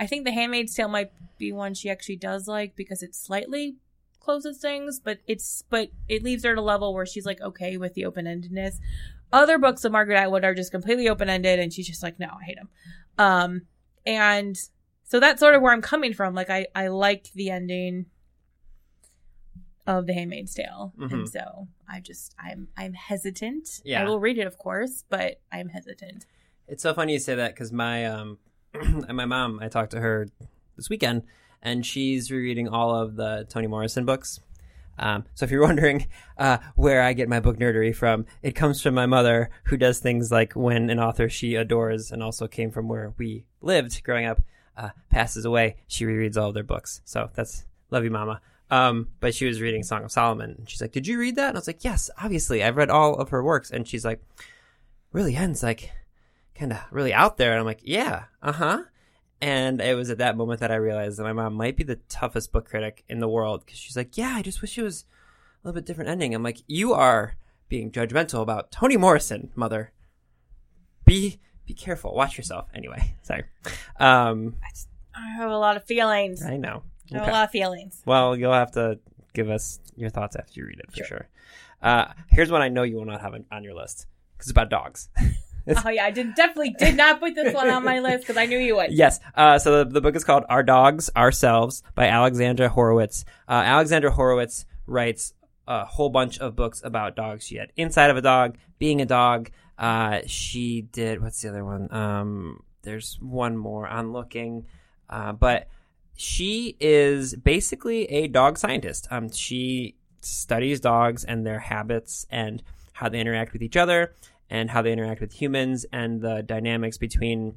I 0.00 0.06
think 0.06 0.24
The 0.24 0.32
Handmaid's 0.32 0.74
Tale 0.74 0.88
might 0.88 1.12
be 1.38 1.52
one 1.52 1.74
she 1.74 1.90
actually 1.90 2.16
does 2.16 2.48
like 2.48 2.74
because 2.74 3.02
it 3.02 3.14
slightly 3.14 3.76
closes 4.20 4.58
things, 4.58 5.00
but 5.02 5.18
it's 5.26 5.62
but 5.70 5.90
it 6.08 6.22
leaves 6.22 6.44
her 6.44 6.52
at 6.52 6.58
a 6.58 6.62
level 6.62 6.92
where 6.92 7.06
she's 7.06 7.26
like 7.26 7.40
okay 7.40 7.76
with 7.76 7.94
the 7.94 8.04
open 8.04 8.26
endedness. 8.26 8.76
Other 9.32 9.58
books 9.58 9.84
of 9.84 9.92
Margaret 9.92 10.16
Atwood 10.16 10.44
are 10.44 10.54
just 10.54 10.70
completely 10.70 11.08
open 11.08 11.28
ended, 11.28 11.58
and 11.58 11.72
she's 11.72 11.86
just 11.86 12.02
like, 12.02 12.18
no, 12.18 12.26
I 12.26 12.44
hate 12.44 12.56
them. 12.56 12.68
Um, 13.18 13.62
and 14.06 14.56
so 15.04 15.20
that's 15.20 15.40
sort 15.40 15.54
of 15.54 15.62
where 15.62 15.72
I'm 15.72 15.82
coming 15.82 16.14
from. 16.14 16.34
Like 16.34 16.50
I 16.50 16.66
I 16.74 16.88
like 16.88 17.32
the 17.34 17.50
ending 17.50 18.06
of 19.88 20.06
The 20.06 20.12
Handmaid's 20.12 20.54
Tale, 20.54 20.92
Mhm. 20.98 21.12
and 21.12 21.28
so 21.28 21.66
I 21.88 21.98
just 22.00 22.34
I'm 22.38 22.68
I'm 22.76 22.92
hesitant. 22.92 23.80
Yeah. 23.84 24.02
I 24.02 24.04
will 24.04 24.20
read 24.20 24.38
it, 24.38 24.46
of 24.46 24.58
course, 24.58 25.02
but 25.08 25.40
I'm 25.50 25.70
hesitant. 25.70 26.26
It's 26.68 26.82
so 26.82 26.92
funny 26.94 27.14
you 27.14 27.18
say 27.18 27.34
that 27.34 27.54
because 27.54 27.72
my 27.72 28.04
um, 28.04 28.38
my 29.10 29.24
mom, 29.24 29.58
I 29.62 29.68
talked 29.68 29.92
to 29.92 30.00
her 30.00 30.28
this 30.76 30.90
weekend, 30.90 31.22
and 31.62 31.84
she's 31.86 32.30
rereading 32.30 32.68
all 32.68 32.94
of 32.94 33.16
the 33.16 33.46
Toni 33.48 33.66
Morrison 33.66 34.04
books. 34.04 34.40
Um, 34.98 35.24
so 35.34 35.44
if 35.44 35.50
you're 35.50 35.62
wondering 35.70 36.06
uh, 36.36 36.58
where 36.74 37.00
I 37.02 37.14
get 37.14 37.28
my 37.30 37.40
book 37.40 37.56
nerdery 37.58 37.94
from, 37.94 38.26
it 38.42 38.52
comes 38.54 38.82
from 38.82 38.94
my 38.94 39.06
mother, 39.06 39.48
who 39.64 39.78
does 39.78 40.00
things 40.00 40.30
like 40.30 40.52
when 40.54 40.90
an 40.90 41.00
author 41.00 41.28
she 41.30 41.54
adores 41.54 42.10
and 42.12 42.22
also 42.22 42.46
came 42.46 42.70
from 42.70 42.88
where 42.88 43.14
we 43.16 43.46
lived 43.62 44.02
growing 44.04 44.26
up 44.26 44.42
uh, 44.76 44.90
passes 45.08 45.44
away, 45.46 45.76
she 45.86 46.04
rereads 46.04 46.36
all 46.36 46.48
of 46.48 46.54
their 46.54 46.62
books. 46.62 47.00
So 47.06 47.30
that's 47.34 47.64
love 47.90 48.04
you, 48.04 48.10
mama. 48.10 48.40
Um, 48.70 49.08
but 49.20 49.34
she 49.34 49.46
was 49.46 49.60
reading 49.60 49.82
Song 49.82 50.04
of 50.04 50.12
Solomon. 50.12 50.54
and 50.58 50.68
She's 50.68 50.80
like, 50.80 50.92
"Did 50.92 51.06
you 51.06 51.18
read 51.18 51.36
that?" 51.36 51.48
And 51.48 51.56
I 51.56 51.60
was 51.60 51.66
like, 51.66 51.84
"Yes, 51.84 52.10
obviously. 52.22 52.62
I've 52.62 52.76
read 52.76 52.90
all 52.90 53.14
of 53.14 53.30
her 53.30 53.42
works." 53.42 53.70
And 53.70 53.88
she's 53.88 54.04
like, 54.04 54.22
"Really 55.12 55.34
ends 55.36 55.62
like 55.62 55.90
kind 56.54 56.72
of 56.72 56.78
really 56.90 57.14
out 57.14 57.38
there." 57.38 57.52
And 57.52 57.60
I'm 57.60 57.66
like, 57.66 57.80
"Yeah, 57.82 58.24
uh 58.42 58.52
huh." 58.52 58.82
And 59.40 59.80
it 59.80 59.94
was 59.96 60.10
at 60.10 60.18
that 60.18 60.36
moment 60.36 60.60
that 60.60 60.70
I 60.72 60.76
realized 60.76 61.18
that 61.18 61.22
my 61.22 61.32
mom 61.32 61.54
might 61.54 61.76
be 61.76 61.84
the 61.84 62.00
toughest 62.08 62.50
book 62.52 62.68
critic 62.68 63.04
in 63.08 63.20
the 63.20 63.28
world 63.28 63.64
because 63.64 63.78
she's 63.78 63.96
like, 63.96 64.18
"Yeah, 64.18 64.34
I 64.34 64.42
just 64.42 64.60
wish 64.60 64.76
it 64.76 64.82
was 64.82 65.04
a 65.64 65.68
little 65.68 65.80
bit 65.80 65.86
different 65.86 66.10
ending." 66.10 66.34
I'm 66.34 66.42
like, 66.42 66.58
"You 66.66 66.92
are 66.92 67.36
being 67.68 67.90
judgmental 67.90 68.42
about 68.42 68.70
Toni 68.70 68.96
Morrison, 68.96 69.50
mother. 69.54 69.92
Be 71.06 71.40
be 71.66 71.72
careful. 71.74 72.14
Watch 72.14 72.36
yourself." 72.36 72.68
Anyway, 72.74 73.14
sorry. 73.22 73.44
Um, 73.98 74.56
I 75.14 75.28
have 75.36 75.50
a 75.50 75.56
lot 75.58 75.76
of 75.76 75.84
feelings. 75.84 76.44
I 76.44 76.56
know. 76.58 76.82
I 77.12 77.18
have 77.18 77.28
a 77.28 77.30
lot 77.32 77.44
of 77.44 77.50
feelings. 77.50 78.02
Well, 78.04 78.36
you'll 78.36 78.52
have 78.52 78.72
to 78.72 78.98
give 79.34 79.50
us 79.50 79.80
your 79.96 80.10
thoughts 80.10 80.36
after 80.36 80.52
you 80.60 80.66
read 80.66 80.80
it 80.80 80.92
for 80.92 81.04
sure. 81.04 81.28
Uh, 81.82 82.06
here's 82.28 82.50
one 82.50 82.62
I 82.62 82.68
know 82.68 82.82
you 82.82 82.96
will 82.96 83.04
not 83.04 83.20
have 83.20 83.34
on, 83.50 83.64
your 83.64 83.74
list 83.74 84.06
because 84.32 84.48
it's 84.48 84.50
about 84.50 84.70
dogs. 84.70 85.08
oh 85.84 85.88
yeah, 85.88 86.04
I 86.04 86.10
did 86.10 86.34
definitely 86.34 86.74
did 86.78 86.96
not 86.96 87.20
put 87.20 87.34
this 87.34 87.54
one 87.54 87.68
on 87.68 87.84
my 87.84 88.00
list 88.00 88.22
because 88.22 88.36
I 88.36 88.46
knew 88.46 88.58
you 88.58 88.76
would. 88.76 88.92
yes. 88.92 89.20
Uh, 89.34 89.58
so 89.58 89.84
the, 89.84 89.90
the 89.90 90.00
book 90.00 90.16
is 90.16 90.24
called 90.24 90.44
Our 90.48 90.62
Dogs, 90.62 91.10
Ourselves 91.16 91.82
by 91.94 92.08
Alexandra 92.08 92.68
Horowitz. 92.68 93.24
Uh, 93.48 93.52
Alexandra 93.64 94.10
Horowitz 94.10 94.64
writes 94.86 95.34
a 95.66 95.84
whole 95.84 96.08
bunch 96.08 96.38
of 96.38 96.56
books 96.56 96.80
about 96.82 97.14
dogs. 97.14 97.46
She 97.46 97.56
had 97.56 97.72
Inside 97.76 98.10
of 98.10 98.16
a 98.16 98.22
Dog, 98.22 98.56
Being 98.78 99.00
a 99.00 99.06
Dog. 99.06 99.50
Uh, 99.78 100.20
she 100.26 100.82
did, 100.82 101.22
what's 101.22 101.40
the 101.42 101.50
other 101.50 101.64
one? 101.64 101.92
Um, 101.92 102.62
there's 102.82 103.18
one 103.20 103.56
more 103.56 103.86
on 103.86 104.12
looking. 104.12 104.66
Uh, 105.08 105.32
but 105.32 105.68
she 106.20 106.76
is 106.80 107.36
basically 107.36 108.04
a 108.06 108.26
dog 108.26 108.58
scientist. 108.58 109.06
Um, 109.08 109.30
she 109.30 109.94
studies 110.20 110.80
dogs 110.80 111.22
and 111.22 111.46
their 111.46 111.60
habits 111.60 112.26
and 112.28 112.60
how 112.92 113.08
they 113.08 113.20
interact 113.20 113.52
with 113.52 113.62
each 113.62 113.76
other 113.76 114.16
and 114.50 114.68
how 114.68 114.82
they 114.82 114.92
interact 114.92 115.20
with 115.20 115.32
humans 115.32 115.86
and 115.92 116.20
the 116.20 116.42
dynamics 116.42 116.98
between 116.98 117.54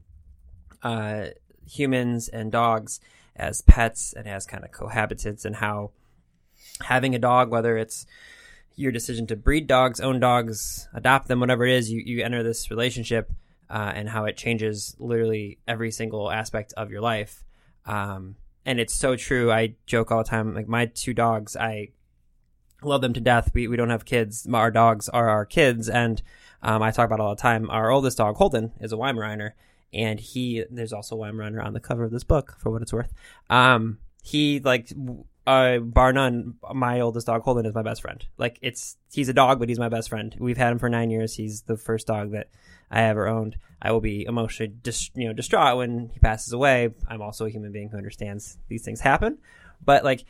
uh, 0.84 1.26
humans 1.68 2.28
and 2.28 2.52
dogs 2.52 3.00
as 3.36 3.64
pets 3.64 4.14
and 4.14 4.28
as 4.28 4.46
kind 4.46 4.64
of 4.64 4.70
cohabitants 4.70 5.44
and 5.44 5.56
how 5.56 5.90
having 6.84 7.16
a 7.16 7.20
dog, 7.20 7.50
whether 7.50 7.78
it's 7.78 8.06
your 8.76 8.92
decision 8.92 9.26
to 9.26 9.36
breed 9.36 9.66
dogs, 9.66 10.00
own 10.00 10.20
dogs, 10.20 10.88
adopt 10.94 11.28
them, 11.28 11.40
whatever 11.40 11.66
it 11.66 11.74
is, 11.74 11.92
you, 11.92 12.04
you 12.06 12.24
enter 12.24 12.44
this 12.44 12.70
relationship 12.70 13.32
uh, 13.72 13.92
and 13.96 14.08
how 14.08 14.26
it 14.26 14.38
changes 14.38 14.96
literally 15.00 15.58
every 15.68 15.90
single 15.90 16.30
aspect 16.30 16.74
of 16.78 16.92
your 16.92 17.02
life. 17.02 17.44
Um, 17.88 18.36
and 18.66 18.80
it's 18.80 18.94
so 18.94 19.16
true. 19.16 19.52
I 19.52 19.76
joke 19.86 20.12
all 20.12 20.24
the 20.24 20.30
time. 20.30 20.54
Like 20.54 20.68
my 20.68 20.86
two 20.86 21.14
dogs, 21.14 21.56
I 21.56 21.90
love 22.84 23.02
them 23.02 23.14
to 23.14 23.20
death. 23.22 23.52
We, 23.54 23.68
we 23.68 23.78
don't 23.78 23.90
have 23.90 24.06
kids. 24.06 24.48
Our 24.52 24.72
dogs 24.72 25.10
are 25.10 25.30
our 25.30 25.46
kids. 25.46 25.90
And 25.90 26.22
um, 26.62 26.82
I 26.82 26.92
talk 26.92 27.08
about 27.08 27.20
it 27.20 27.24
all 27.24 27.36
the 27.36 27.42
time. 27.42 27.70
Our 27.70 27.92
oldest 27.92 28.18
dog, 28.18 28.36
Holden, 28.36 28.74
is 28.80 28.94
a 28.94 28.98
Weimaraner. 28.98 29.52
And 29.94 30.20
he, 30.20 30.64
there's 30.70 30.94
also 30.94 31.16
a 31.16 31.20
Weimaraner 31.20 31.64
on 31.64 31.74
the 31.74 31.80
cover 31.80 32.04
of 32.04 32.12
this 32.12 32.24
book 32.24 32.56
for 32.60 32.70
what 32.70 32.82
it's 32.82 32.94
worth. 32.94 33.12
Um, 33.50 34.00
he 34.24 34.60
like, 34.60 34.92
uh, 35.48 35.80
bar 35.80 36.14
none, 36.14 36.56
my 36.74 37.00
oldest 37.00 37.28
dog, 37.28 37.42
Holden, 37.42 37.66
is 37.66 37.76
my 37.76 37.82
best 37.82 38.02
friend. 38.02 38.24
Like 38.38 38.60
it's, 38.62 38.98
he's 39.12 39.30
a 39.30 39.34
dog, 39.34 39.60
but 39.60 39.70
he's 39.70 39.80
my 39.80 39.90
best 39.90 40.10
friend. 40.10 40.36
We've 40.40 40.58
had 40.58 40.72
him 40.72 40.80
for 40.80 40.90
nine 40.90 41.10
years. 41.10 41.36
He's 41.36 41.62
the 41.64 41.78
first 41.78 42.08
dog 42.08 42.32
that 42.32 42.50
I 42.90 43.04
ever 43.04 43.28
owned. 43.28 43.58
I 43.82 43.92
will 43.92 44.02
be 44.02 44.26
emotionally, 44.26 44.74
dis- 44.84 45.10
you 45.16 45.28
know, 45.28 45.34
distraught 45.34 45.78
when 45.78 46.10
he 46.14 46.20
passes 46.20 46.54
away. 46.54 46.94
I'm 47.08 47.22
also 47.22 47.46
a 47.46 47.50
human 47.50 47.72
being 47.72 47.90
who 47.90 47.98
understands 47.98 48.58
these 48.68 48.84
things 48.84 49.02
happen. 49.02 49.40
But 49.84 50.04
like 50.04 50.26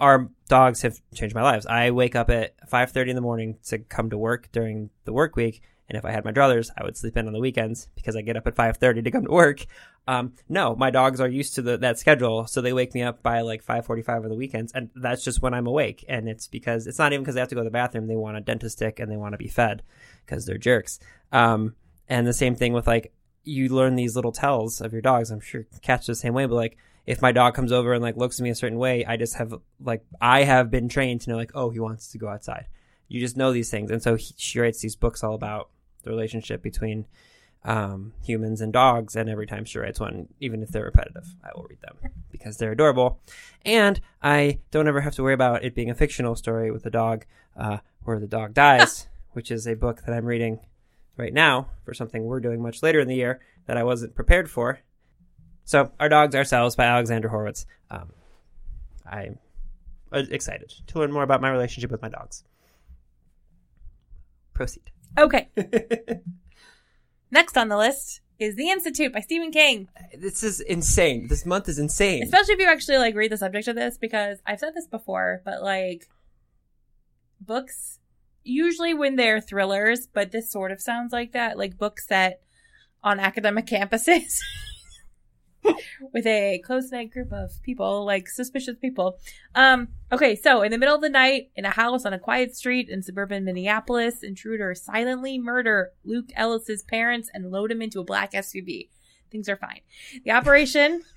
our 0.00 0.28
dogs 0.48 0.82
have 0.82 0.98
changed 1.14 1.34
my 1.34 1.42
lives. 1.42 1.66
I 1.66 1.92
wake 1.92 2.16
up 2.16 2.30
at 2.30 2.54
5:30 2.68 3.10
in 3.10 3.14
the 3.14 3.22
morning 3.22 3.58
to 3.66 3.78
come 3.78 4.10
to 4.10 4.18
work 4.18 4.50
during 4.50 4.90
the 5.04 5.12
work 5.12 5.36
week, 5.36 5.62
and 5.88 5.96
if 5.96 6.04
I 6.04 6.10
had 6.10 6.24
my 6.24 6.32
druthers, 6.32 6.70
I 6.76 6.82
would 6.82 6.96
sleep 6.96 7.16
in 7.16 7.26
on 7.26 7.32
the 7.32 7.40
weekends 7.40 7.88
because 7.94 8.16
I 8.16 8.22
get 8.22 8.36
up 8.36 8.46
at 8.46 8.56
5:30 8.56 9.04
to 9.04 9.10
come 9.10 9.24
to 9.24 9.30
work. 9.30 9.66
Um, 10.08 10.32
no, 10.48 10.74
my 10.74 10.90
dogs 10.90 11.20
are 11.20 11.28
used 11.28 11.54
to 11.56 11.62
the, 11.62 11.76
that 11.76 11.98
schedule, 11.98 12.46
so 12.46 12.62
they 12.62 12.72
wake 12.72 12.94
me 12.94 13.02
up 13.02 13.22
by 13.22 13.42
like 13.42 13.62
5:45 13.62 14.24
on 14.24 14.30
the 14.30 14.34
weekends, 14.34 14.72
and 14.72 14.88
that's 14.96 15.22
just 15.22 15.42
when 15.42 15.52
I'm 15.52 15.66
awake. 15.66 16.02
And 16.08 16.30
it's 16.30 16.48
because 16.48 16.86
it's 16.86 16.98
not 16.98 17.12
even 17.12 17.22
because 17.22 17.34
they 17.34 17.40
have 17.40 17.50
to 17.50 17.54
go 17.54 17.60
to 17.60 17.66
the 17.66 17.70
bathroom; 17.70 18.06
they 18.06 18.16
want 18.16 18.38
a 18.38 18.40
dentist 18.40 18.78
stick 18.78 19.00
and 19.00 19.12
they 19.12 19.18
want 19.18 19.34
to 19.34 19.38
be 19.38 19.48
fed 19.48 19.82
because 20.24 20.46
they're 20.46 20.56
jerks. 20.56 20.98
Um, 21.30 21.76
and 22.08 22.26
the 22.26 22.32
same 22.32 22.54
thing 22.54 22.72
with 22.72 22.86
like 22.86 23.12
you 23.44 23.68
learn 23.68 23.96
these 23.96 24.16
little 24.16 24.32
tells 24.32 24.80
of 24.80 24.94
your 24.94 25.02
dogs. 25.02 25.30
I'm 25.30 25.40
sure 25.40 25.66
cats 25.82 26.06
the 26.06 26.14
same 26.14 26.32
way, 26.32 26.46
but 26.46 26.54
like 26.54 26.78
if 27.04 27.20
my 27.20 27.30
dog 27.30 27.52
comes 27.52 27.70
over 27.70 27.92
and 27.92 28.02
like 28.02 28.16
looks 28.16 28.40
at 28.40 28.44
me 28.44 28.48
a 28.48 28.54
certain 28.54 28.78
way, 28.78 29.04
I 29.04 29.18
just 29.18 29.34
have 29.34 29.52
like 29.78 30.06
I 30.22 30.44
have 30.44 30.70
been 30.70 30.88
trained 30.88 31.20
to 31.22 31.30
know 31.30 31.36
like 31.36 31.52
oh 31.54 31.68
he 31.68 31.80
wants 31.80 32.08
to 32.12 32.18
go 32.18 32.28
outside. 32.28 32.66
You 33.08 33.20
just 33.20 33.36
know 33.36 33.52
these 33.52 33.70
things, 33.70 33.90
and 33.90 34.02
so 34.02 34.14
he, 34.14 34.32
she 34.38 34.58
writes 34.58 34.80
these 34.80 34.96
books 34.96 35.22
all 35.22 35.34
about 35.34 35.68
the 36.02 36.08
relationship 36.08 36.62
between 36.62 37.04
um, 37.64 38.12
humans 38.22 38.60
and 38.60 38.72
dogs. 38.72 39.16
And 39.16 39.28
every 39.28 39.46
time 39.46 39.64
she 39.64 39.78
writes 39.78 40.00
one, 40.00 40.28
even 40.40 40.62
if 40.62 40.70
they're 40.70 40.84
repetitive, 40.84 41.34
I 41.42 41.50
will 41.54 41.66
read 41.68 41.80
them 41.80 41.96
because 42.30 42.56
they're 42.56 42.72
adorable, 42.72 43.20
and 43.64 44.00
I 44.22 44.60
don't 44.70 44.88
ever 44.88 45.00
have 45.00 45.14
to 45.16 45.22
worry 45.22 45.34
about 45.34 45.64
it 45.64 45.74
being 45.74 45.90
a 45.90 45.94
fictional 45.94 46.36
story 46.36 46.70
with 46.70 46.86
a 46.86 46.90
dog 46.90 47.24
uh, 47.56 47.78
where 48.04 48.20
the 48.20 48.26
dog 48.26 48.54
dies, 48.54 49.08
which 49.32 49.50
is 49.50 49.66
a 49.66 49.74
book 49.74 50.02
that 50.06 50.14
I'm 50.14 50.24
reading 50.24 50.60
right 51.16 51.32
now 51.32 51.68
for 51.84 51.92
something 51.94 52.24
we're 52.24 52.40
doing 52.40 52.62
much 52.62 52.82
later 52.82 53.00
in 53.00 53.08
the 53.08 53.16
year 53.16 53.40
that 53.66 53.76
I 53.76 53.82
wasn't 53.82 54.14
prepared 54.14 54.50
for. 54.50 54.80
So, 55.64 55.92
Our 56.00 56.08
Dogs 56.08 56.34
Ourselves 56.34 56.76
by 56.76 56.84
Alexander 56.84 57.28
Horowitz. 57.28 57.66
Um, 57.90 58.12
I'm 59.04 59.38
excited 60.12 60.72
to 60.86 60.98
learn 60.98 61.12
more 61.12 61.22
about 61.22 61.42
my 61.42 61.50
relationship 61.50 61.90
with 61.90 62.00
my 62.00 62.08
dogs. 62.08 62.44
Proceed. 64.54 64.90
Okay. 65.18 65.48
Next 67.30 67.56
on 67.56 67.68
the 67.68 67.76
list 67.76 68.20
is 68.38 68.54
The 68.56 68.70
Institute 68.70 69.12
by 69.12 69.20
Stephen 69.20 69.50
King. 69.50 69.88
This 70.16 70.42
is 70.42 70.60
insane. 70.60 71.28
This 71.28 71.44
month 71.44 71.68
is 71.68 71.78
insane. 71.78 72.22
Especially 72.22 72.54
if 72.54 72.60
you 72.60 72.66
actually 72.66 72.98
like 72.98 73.14
read 73.14 73.32
the 73.32 73.36
subject 73.36 73.68
of 73.68 73.76
this, 73.76 73.98
because 73.98 74.38
I've 74.46 74.60
said 74.60 74.74
this 74.74 74.86
before, 74.86 75.42
but 75.44 75.62
like 75.62 76.08
books 77.40 77.98
usually 78.44 78.94
when 78.94 79.16
they're 79.16 79.40
thrillers, 79.40 80.06
but 80.06 80.32
this 80.32 80.50
sort 80.50 80.72
of 80.72 80.80
sounds 80.80 81.12
like 81.12 81.32
that, 81.32 81.58
like 81.58 81.76
books 81.76 82.06
set 82.06 82.40
on 83.02 83.20
academic 83.20 83.66
campuses. 83.66 84.38
with 86.12 86.26
a 86.26 86.60
close 86.64 86.90
knit 86.90 87.10
group 87.10 87.32
of 87.32 87.62
people, 87.62 88.04
like 88.04 88.28
suspicious 88.28 88.76
people. 88.80 89.18
Um, 89.54 89.88
okay, 90.12 90.36
so 90.36 90.62
in 90.62 90.70
the 90.70 90.78
middle 90.78 90.94
of 90.94 91.00
the 91.00 91.08
night, 91.08 91.50
in 91.56 91.64
a 91.64 91.70
house 91.70 92.04
on 92.04 92.12
a 92.12 92.18
quiet 92.18 92.56
street 92.56 92.88
in 92.88 93.02
suburban 93.02 93.44
Minneapolis, 93.44 94.22
intruders 94.22 94.82
silently 94.82 95.38
murder 95.38 95.92
Luke 96.04 96.30
Ellis's 96.36 96.82
parents 96.82 97.30
and 97.32 97.50
load 97.50 97.70
him 97.72 97.82
into 97.82 98.00
a 98.00 98.04
black 98.04 98.32
SUV. 98.32 98.88
Things 99.30 99.48
are 99.48 99.56
fine. 99.56 99.80
The 100.24 100.30
operation 100.30 101.02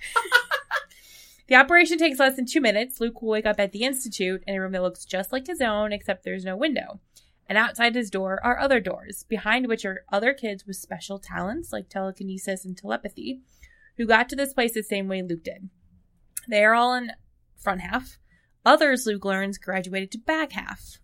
The 1.52 1.58
operation 1.58 1.98
takes 1.98 2.18
less 2.18 2.38
than 2.38 2.46
two 2.46 2.62
minutes. 2.62 3.02
Luke 3.02 3.22
will 3.22 3.28
wake 3.28 3.46
up 3.46 3.60
at 3.60 3.74
the 3.74 3.84
Institute 3.84 4.42
in 4.48 4.56
a 4.56 4.62
room 4.62 4.72
that 4.72 4.82
looks 4.82 5.04
just 5.04 5.34
like 5.34 5.48
his 5.48 5.60
own, 5.60 5.92
except 5.92 6.24
there's 6.24 6.46
no 6.46 6.56
window. 6.56 7.02
And 7.46 7.58
outside 7.58 7.94
his 7.94 8.10
door 8.10 8.40
are 8.42 8.58
other 8.58 8.80
doors, 8.80 9.26
behind 9.28 9.68
which 9.68 9.84
are 9.84 10.06
other 10.14 10.34
kids 10.34 10.66
with 10.66 10.78
special 10.78 11.20
talents 11.20 11.74
like 11.74 11.90
telekinesis 11.90 12.64
and 12.64 12.78
telepathy, 12.78 13.42
who 13.98 14.06
got 14.06 14.30
to 14.30 14.36
this 14.36 14.54
place 14.54 14.74
the 14.74 14.84
same 14.84 15.08
way 15.08 15.22
Luke 15.22 15.44
did. 15.44 15.70
They 16.50 16.64
are 16.64 16.74
all 16.74 16.94
in 16.94 17.12
front 17.58 17.82
half. 17.82 18.18
Others, 18.66 19.06
Luke 19.06 19.26
learns, 19.26 19.58
graduated 19.58 20.12
to 20.12 20.18
back 20.20 20.52
half. 20.54 21.00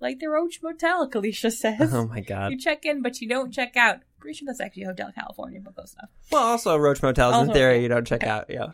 Like 0.00 0.18
the 0.18 0.28
Roach 0.28 0.60
Motel, 0.62 1.08
Kalisha 1.10 1.52
says. 1.52 1.92
oh 1.94 2.06
my 2.06 2.20
god. 2.20 2.52
You 2.52 2.58
check 2.58 2.84
in, 2.84 3.02
but 3.02 3.20
you 3.20 3.28
don't 3.28 3.52
check 3.52 3.76
out. 3.76 3.98
pretty 4.18 4.38
sure 4.38 4.46
that's 4.46 4.60
actually 4.60 4.84
Hotel 4.84 5.12
California 5.14 5.60
book 5.60 5.74
of 5.78 5.88
stuff. 5.88 6.08
Well, 6.30 6.42
also 6.42 6.76
Roach 6.76 7.02
Motels 7.02 7.48
in 7.48 7.52
theory 7.52 7.82
you 7.82 7.88
don't 7.88 8.06
check 8.06 8.24
out. 8.24 8.46
Yeah. 8.48 8.68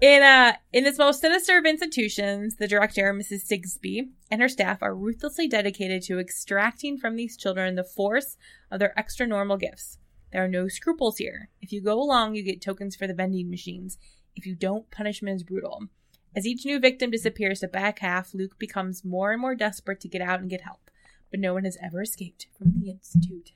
In 0.00 0.22
uh 0.24 0.54
in 0.72 0.82
this 0.82 0.98
most 0.98 1.20
sinister 1.20 1.56
of 1.58 1.64
institutions, 1.64 2.56
the 2.56 2.66
director, 2.66 3.14
Mrs. 3.14 3.46
Sigsby, 3.48 4.08
and 4.30 4.40
her 4.42 4.48
staff 4.48 4.82
are 4.82 4.94
ruthlessly 4.94 5.46
dedicated 5.46 6.02
to 6.04 6.18
extracting 6.18 6.98
from 6.98 7.14
these 7.14 7.36
children 7.36 7.76
the 7.76 7.84
force 7.84 8.36
of 8.70 8.80
their 8.80 8.98
extra 8.98 9.26
normal 9.26 9.56
gifts. 9.56 9.98
There 10.32 10.42
are 10.42 10.48
no 10.48 10.68
scruples 10.68 11.18
here. 11.18 11.50
If 11.60 11.72
you 11.72 11.82
go 11.82 12.00
along, 12.00 12.34
you 12.34 12.42
get 12.42 12.62
tokens 12.62 12.96
for 12.96 13.06
the 13.06 13.14
vending 13.14 13.50
machines. 13.50 13.98
If 14.34 14.46
you 14.46 14.54
don't, 14.54 14.90
punishment 14.90 15.36
is 15.36 15.42
brutal. 15.42 15.88
As 16.34 16.46
each 16.46 16.64
new 16.64 16.80
victim 16.80 17.10
disappears 17.10 17.60
the 17.60 17.68
back 17.68 17.98
half, 17.98 18.32
Luke 18.32 18.58
becomes 18.58 19.04
more 19.04 19.32
and 19.32 19.40
more 19.40 19.54
desperate 19.54 20.00
to 20.00 20.08
get 20.08 20.22
out 20.22 20.40
and 20.40 20.48
get 20.48 20.62
help. 20.62 20.90
But 21.30 21.40
no 21.40 21.52
one 21.52 21.64
has 21.64 21.76
ever 21.82 22.02
escaped 22.02 22.46
from 22.56 22.72
the 22.78 22.90
institute. 22.90 23.52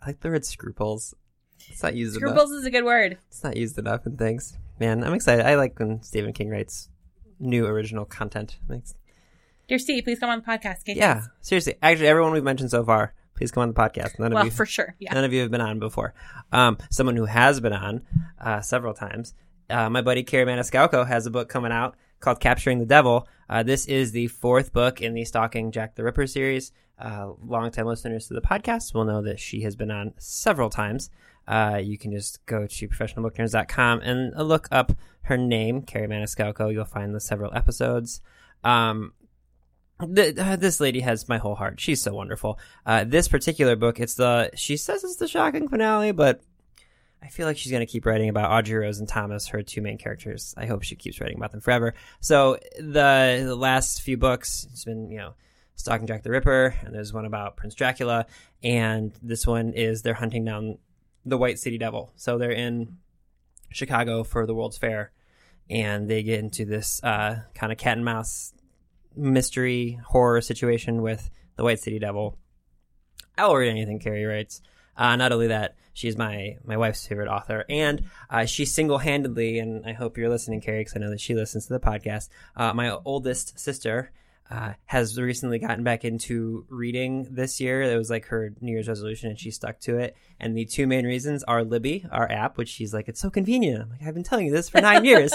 I 0.00 0.08
like 0.08 0.20
the 0.20 0.30
word 0.30 0.46
scruples. 0.46 1.14
It's 1.68 1.82
not 1.82 1.94
used 1.94 2.16
enough. 2.16 2.30
Scruples 2.30 2.52
is 2.52 2.64
a 2.64 2.70
good 2.70 2.84
word. 2.84 3.18
It's 3.28 3.44
not 3.44 3.56
used 3.56 3.78
enough 3.78 4.06
in 4.06 4.16
things. 4.16 4.56
Man, 4.80 5.04
I'm 5.04 5.14
excited. 5.14 5.44
I 5.46 5.54
like 5.56 5.78
when 5.78 6.02
Stephen 6.02 6.32
King 6.32 6.48
writes 6.48 6.88
new 7.38 7.66
original 7.66 8.04
content. 8.04 8.58
Thanks. 8.68 8.94
Dear 9.68 9.78
Steve, 9.78 10.04
please 10.04 10.18
come 10.18 10.30
on 10.30 10.40
the 10.40 10.44
podcast. 10.44 10.80
Yeah, 10.86 11.24
seriously. 11.40 11.74
Actually, 11.82 12.08
everyone 12.08 12.32
we've 12.32 12.42
mentioned 12.42 12.70
so 12.70 12.84
far, 12.84 13.14
please 13.34 13.50
come 13.50 13.62
on 13.62 13.68
the 13.68 13.74
podcast. 13.74 14.18
None 14.18 14.32
of 14.32 14.36
Well, 14.36 14.44
you, 14.44 14.50
for 14.50 14.66
sure. 14.66 14.94
Yeah. 14.98 15.14
none 15.14 15.24
of 15.24 15.32
you 15.32 15.40
have 15.42 15.50
been 15.50 15.60
on 15.60 15.78
before. 15.78 16.14
Um, 16.52 16.78
someone 16.90 17.16
who 17.16 17.24
has 17.26 17.60
been 17.60 17.72
on 17.72 18.02
uh, 18.40 18.60
several 18.60 18.94
times. 18.94 19.34
Uh, 19.70 19.88
my 19.88 20.02
buddy 20.02 20.22
Kerri 20.24 20.44
Maniscalco 20.46 21.06
has 21.06 21.24
a 21.26 21.30
book 21.30 21.48
coming 21.48 21.72
out 21.72 21.96
called 22.20 22.40
"Capturing 22.40 22.78
the 22.78 22.86
Devil." 22.86 23.26
Uh, 23.48 23.62
this 23.62 23.86
is 23.86 24.12
the 24.12 24.26
fourth 24.28 24.72
book 24.72 25.00
in 25.00 25.14
the 25.14 25.24
Stalking 25.24 25.70
Jack 25.72 25.94
the 25.94 26.04
Ripper 26.04 26.26
series. 26.26 26.72
Uh, 26.98 27.32
longtime 27.44 27.86
listeners 27.86 28.28
to 28.28 28.34
the 28.34 28.40
podcast 28.40 28.94
will 28.94 29.04
know 29.04 29.22
that 29.22 29.40
she 29.40 29.62
has 29.62 29.74
been 29.76 29.90
on 29.90 30.12
several 30.18 30.70
times. 30.70 31.10
Uh, 31.48 31.80
you 31.82 31.98
can 31.98 32.12
just 32.12 32.44
go 32.46 32.66
to 32.66 32.88
professionalbooknerds.com 32.88 34.00
and 34.02 34.32
look 34.48 34.68
up 34.70 34.92
her 35.22 35.36
name, 35.36 35.82
Kerri 35.82 36.08
Maniscalco. 36.08 36.72
You'll 36.72 36.84
find 36.84 37.14
the 37.14 37.20
several 37.20 37.52
episodes. 37.54 38.20
Um, 38.62 39.12
th- 40.14 40.38
uh, 40.38 40.56
this 40.56 40.80
lady 40.80 41.00
has 41.00 41.28
my 41.28 41.38
whole 41.38 41.54
heart. 41.54 41.80
She's 41.80 42.02
so 42.02 42.14
wonderful. 42.14 42.58
Uh, 42.84 43.04
this 43.04 43.28
particular 43.28 43.76
book, 43.76 44.00
it's 44.00 44.14
the 44.14 44.50
she 44.54 44.76
says 44.76 45.04
it's 45.04 45.16
the 45.16 45.28
shocking 45.28 45.68
finale, 45.68 46.12
but 46.12 46.42
I 47.22 47.28
feel 47.28 47.46
like 47.46 47.56
she's 47.56 47.70
going 47.70 47.86
to 47.86 47.90
keep 47.90 48.04
writing 48.04 48.28
about 48.28 48.50
Audrey 48.50 48.76
Rose 48.76 48.98
and 48.98 49.08
Thomas, 49.08 49.48
her 49.48 49.62
two 49.62 49.80
main 49.80 49.96
characters. 49.96 50.54
I 50.56 50.66
hope 50.66 50.82
she 50.82 50.96
keeps 50.96 51.20
writing 51.20 51.36
about 51.36 51.52
them 51.52 51.60
forever. 51.60 51.94
So 52.20 52.58
the, 52.76 53.44
the 53.46 53.54
last 53.54 54.02
few 54.02 54.16
books, 54.16 54.66
it's 54.72 54.84
been 54.84 55.10
you 55.10 55.18
know 55.18 55.34
stalking 55.76 56.06
Jack 56.06 56.22
the 56.22 56.30
Ripper, 56.30 56.74
and 56.82 56.94
there's 56.94 57.12
one 57.12 57.24
about 57.24 57.56
Prince 57.56 57.74
Dracula, 57.74 58.26
and 58.62 59.12
this 59.22 59.46
one 59.46 59.72
is 59.72 60.02
they're 60.02 60.14
hunting 60.14 60.44
down 60.44 60.78
the 61.24 61.38
White 61.38 61.58
City 61.58 61.78
Devil. 61.78 62.12
So 62.16 62.38
they're 62.38 62.50
in 62.50 62.98
Chicago 63.70 64.24
for 64.24 64.46
the 64.46 64.54
World's 64.54 64.78
Fair, 64.78 65.12
and 65.70 66.08
they 66.08 66.22
get 66.22 66.40
into 66.40 66.64
this 66.64 67.02
uh, 67.04 67.42
kind 67.54 67.70
of 67.70 67.78
cat 67.78 67.96
and 67.96 68.04
mouse 68.04 68.52
mystery 69.16 70.00
horror 70.06 70.40
situation 70.40 71.02
with 71.02 71.30
the 71.56 71.64
White 71.64 71.80
City 71.80 71.98
Devil. 71.98 72.38
I'll 73.36 73.54
read 73.54 73.70
anything 73.70 73.98
Kerri 73.98 74.28
writes. 74.28 74.60
Uh, 74.96 75.16
not 75.16 75.32
only 75.32 75.46
that, 75.46 75.76
she's 75.94 76.18
my 76.18 76.58
my 76.64 76.76
wife's 76.76 77.06
favorite 77.06 77.28
author, 77.28 77.64
and 77.68 78.04
uh, 78.28 78.44
she 78.44 78.64
single 78.64 78.98
handedly, 78.98 79.58
and 79.58 79.86
I 79.86 79.92
hope 79.92 80.18
you're 80.18 80.28
listening, 80.28 80.60
Kerri, 80.60 80.80
because 80.80 80.96
I 80.96 81.00
know 81.00 81.10
that 81.10 81.20
she 81.20 81.34
listens 81.34 81.66
to 81.66 81.72
the 81.72 81.80
podcast. 81.80 82.28
Uh, 82.56 82.74
my 82.74 82.90
oldest 83.04 83.58
sister 83.58 84.12
uh, 84.52 84.74
has 84.84 85.18
recently 85.18 85.58
gotten 85.58 85.82
back 85.82 86.04
into 86.04 86.66
reading 86.68 87.26
this 87.30 87.58
year. 87.58 87.80
It 87.80 87.96
was 87.96 88.10
like 88.10 88.26
her 88.26 88.52
New 88.60 88.72
Year's 88.72 88.88
resolution, 88.88 89.30
and 89.30 89.38
she 89.38 89.50
stuck 89.50 89.80
to 89.80 89.96
it. 89.96 90.14
And 90.38 90.54
the 90.54 90.66
two 90.66 90.86
main 90.86 91.06
reasons 91.06 91.42
are 91.44 91.64
Libby, 91.64 92.04
our 92.10 92.30
app, 92.30 92.58
which 92.58 92.68
she's 92.68 92.92
like, 92.92 93.08
it's 93.08 93.20
so 93.20 93.30
convenient. 93.30 93.82
I'm 93.82 93.88
like, 93.88 94.02
I've 94.02 94.12
been 94.12 94.22
telling 94.22 94.44
you 94.44 94.52
this 94.52 94.68
for 94.68 94.82
nine 94.82 95.04
years, 95.06 95.32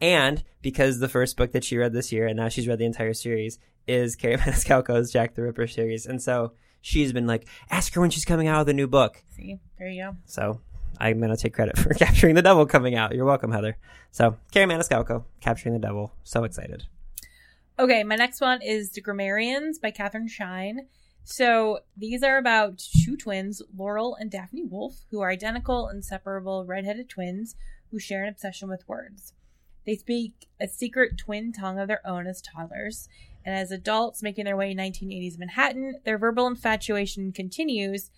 and 0.00 0.44
because 0.62 1.00
the 1.00 1.08
first 1.08 1.36
book 1.36 1.50
that 1.52 1.64
she 1.64 1.78
read 1.78 1.92
this 1.92 2.12
year, 2.12 2.28
and 2.28 2.36
now 2.36 2.48
she's 2.48 2.68
read 2.68 2.78
the 2.78 2.84
entire 2.84 3.12
series, 3.12 3.58
is 3.88 4.16
Kerri 4.16 4.36
Maniscalco's 4.38 5.10
Jack 5.10 5.34
the 5.34 5.42
Ripper 5.42 5.66
series, 5.66 6.06
and 6.06 6.22
so 6.22 6.52
she's 6.80 7.12
been 7.12 7.26
like, 7.26 7.48
ask 7.70 7.92
her 7.94 8.00
when 8.00 8.10
she's 8.10 8.24
coming 8.24 8.46
out 8.46 8.60
with 8.60 8.68
a 8.68 8.74
new 8.74 8.86
book. 8.86 9.20
See, 9.34 9.58
there 9.80 9.88
you 9.88 10.04
go. 10.04 10.16
So 10.26 10.60
I'm 11.00 11.20
gonna 11.20 11.36
take 11.36 11.54
credit 11.54 11.76
for 11.76 11.92
capturing 11.94 12.36
the 12.36 12.42
devil 12.42 12.66
coming 12.66 12.94
out. 12.94 13.16
You're 13.16 13.24
welcome, 13.24 13.50
Heather. 13.50 13.76
So 14.12 14.36
Kerri 14.52 14.66
Maniscalco, 14.66 15.24
capturing 15.40 15.72
the 15.72 15.80
devil. 15.80 16.14
So 16.22 16.44
excited. 16.44 16.84
Okay, 17.80 18.04
my 18.04 18.16
next 18.16 18.42
one 18.42 18.60
is 18.60 18.90
The 18.90 19.00
Grammarians 19.00 19.78
by 19.78 19.90
Katherine 19.90 20.28
Schine. 20.28 20.80
So 21.24 21.78
these 21.96 22.22
are 22.22 22.36
about 22.36 22.84
two 23.02 23.16
twins, 23.16 23.62
Laurel 23.74 24.14
and 24.20 24.30
Daphne 24.30 24.64
Wolf, 24.64 25.06
who 25.10 25.22
are 25.22 25.30
identical, 25.30 25.88
inseparable 25.88 26.66
redheaded 26.66 27.08
twins 27.08 27.56
who 27.90 27.98
share 27.98 28.22
an 28.22 28.28
obsession 28.28 28.68
with 28.68 28.86
words. 28.86 29.32
They 29.86 29.96
speak 29.96 30.46
a 30.60 30.68
secret 30.68 31.16
twin 31.16 31.54
tongue 31.54 31.78
of 31.78 31.88
their 31.88 32.06
own 32.06 32.26
as 32.26 32.42
toddlers, 32.42 33.08
and 33.46 33.54
as 33.56 33.70
adults 33.70 34.22
making 34.22 34.44
their 34.44 34.58
way 34.58 34.72
in 34.72 34.76
1980s 34.76 35.38
Manhattan, 35.38 36.00
their 36.04 36.18
verbal 36.18 36.46
infatuation 36.46 37.32
continues, 37.32 38.10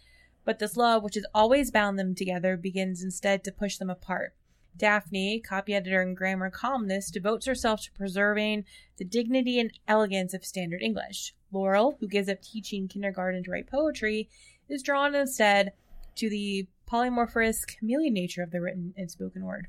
but 0.44 0.58
this 0.58 0.76
love, 0.76 1.04
which 1.04 1.14
has 1.14 1.26
always 1.32 1.70
bound 1.70 2.00
them 2.00 2.16
together, 2.16 2.56
begins 2.56 3.00
instead 3.00 3.44
to 3.44 3.52
push 3.52 3.76
them 3.76 3.90
apart. 3.90 4.34
Daphne, 4.76 5.40
copy 5.40 5.74
editor 5.74 6.00
and 6.00 6.16
grammar 6.16 6.50
columnist, 6.50 7.12
devotes 7.12 7.46
herself 7.46 7.82
to 7.82 7.92
preserving 7.92 8.64
the 8.96 9.04
dignity 9.04 9.60
and 9.60 9.72
elegance 9.86 10.34
of 10.34 10.44
standard 10.44 10.82
English. 10.82 11.34
Laurel, 11.52 11.96
who 12.00 12.08
gives 12.08 12.28
up 12.28 12.42
teaching 12.42 12.88
kindergarten 12.88 13.44
to 13.44 13.50
write 13.50 13.70
poetry, 13.70 14.28
is 14.68 14.82
drawn 14.82 15.14
instead 15.14 15.72
to 16.16 16.28
the 16.28 16.66
polymorphous 16.90 17.66
chameleon 17.66 18.14
nature 18.14 18.42
of 18.42 18.50
the 18.50 18.60
written 18.60 18.94
and 18.96 19.10
spoken 19.10 19.44
word. 19.44 19.68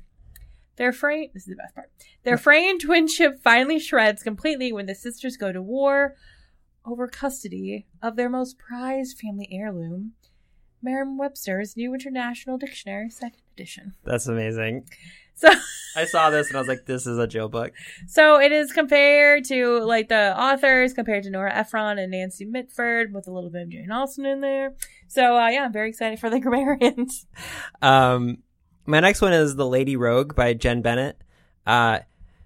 Their 0.76 0.92
frame 0.92 1.30
this 1.32 1.44
is 1.44 1.50
the 1.50 1.56
best 1.56 1.74
part. 1.74 1.90
Their 2.24 2.36
fraying 2.36 2.78
twinship 2.80 3.40
finally 3.40 3.78
shreds 3.78 4.22
completely 4.22 4.72
when 4.72 4.86
the 4.86 4.94
sisters 4.94 5.36
go 5.36 5.52
to 5.52 5.62
war 5.62 6.16
over 6.84 7.06
custody 7.06 7.86
of 8.02 8.16
their 8.16 8.28
most 8.28 8.58
prized 8.58 9.18
family 9.18 9.48
heirloom, 9.50 10.12
Merriam-Webster's 10.84 11.76
New 11.76 11.94
International 11.94 12.58
Dictionary, 12.58 13.10
second 13.10 13.40
edition. 13.54 13.94
That's 14.04 14.26
amazing. 14.26 14.86
So 15.34 15.48
I 15.96 16.04
saw 16.04 16.30
this 16.30 16.48
and 16.48 16.56
I 16.56 16.60
was 16.60 16.68
like, 16.68 16.86
this 16.86 17.06
is 17.06 17.18
a 17.18 17.26
Jill 17.26 17.48
book. 17.48 17.72
So 18.06 18.38
it 18.40 18.52
is 18.52 18.72
compared 18.72 19.44
to 19.46 19.80
like 19.80 20.08
the 20.08 20.38
authors 20.38 20.92
compared 20.92 21.24
to 21.24 21.30
Nora 21.30 21.52
Ephron 21.52 21.98
and 21.98 22.12
Nancy 22.12 22.44
Mitford 22.44 23.12
with 23.12 23.26
a 23.26 23.32
little 23.32 23.50
bit 23.50 23.62
of 23.62 23.68
Jane 23.70 23.90
Austen 23.90 24.26
in 24.26 24.40
there. 24.40 24.74
So 25.08 25.36
uh, 25.36 25.48
yeah, 25.48 25.64
I'm 25.64 25.72
very 25.72 25.88
excited 25.88 26.20
for 26.20 26.30
the 26.30 26.38
grammarians. 26.40 27.26
Um, 27.82 28.38
my 28.86 29.00
next 29.00 29.20
one 29.20 29.32
is 29.32 29.56
The 29.56 29.66
Lady 29.66 29.96
Rogue 29.96 30.34
by 30.36 30.54
Jenn 30.54 30.82
Bennett. 30.82 31.20
Uh, 31.66 32.00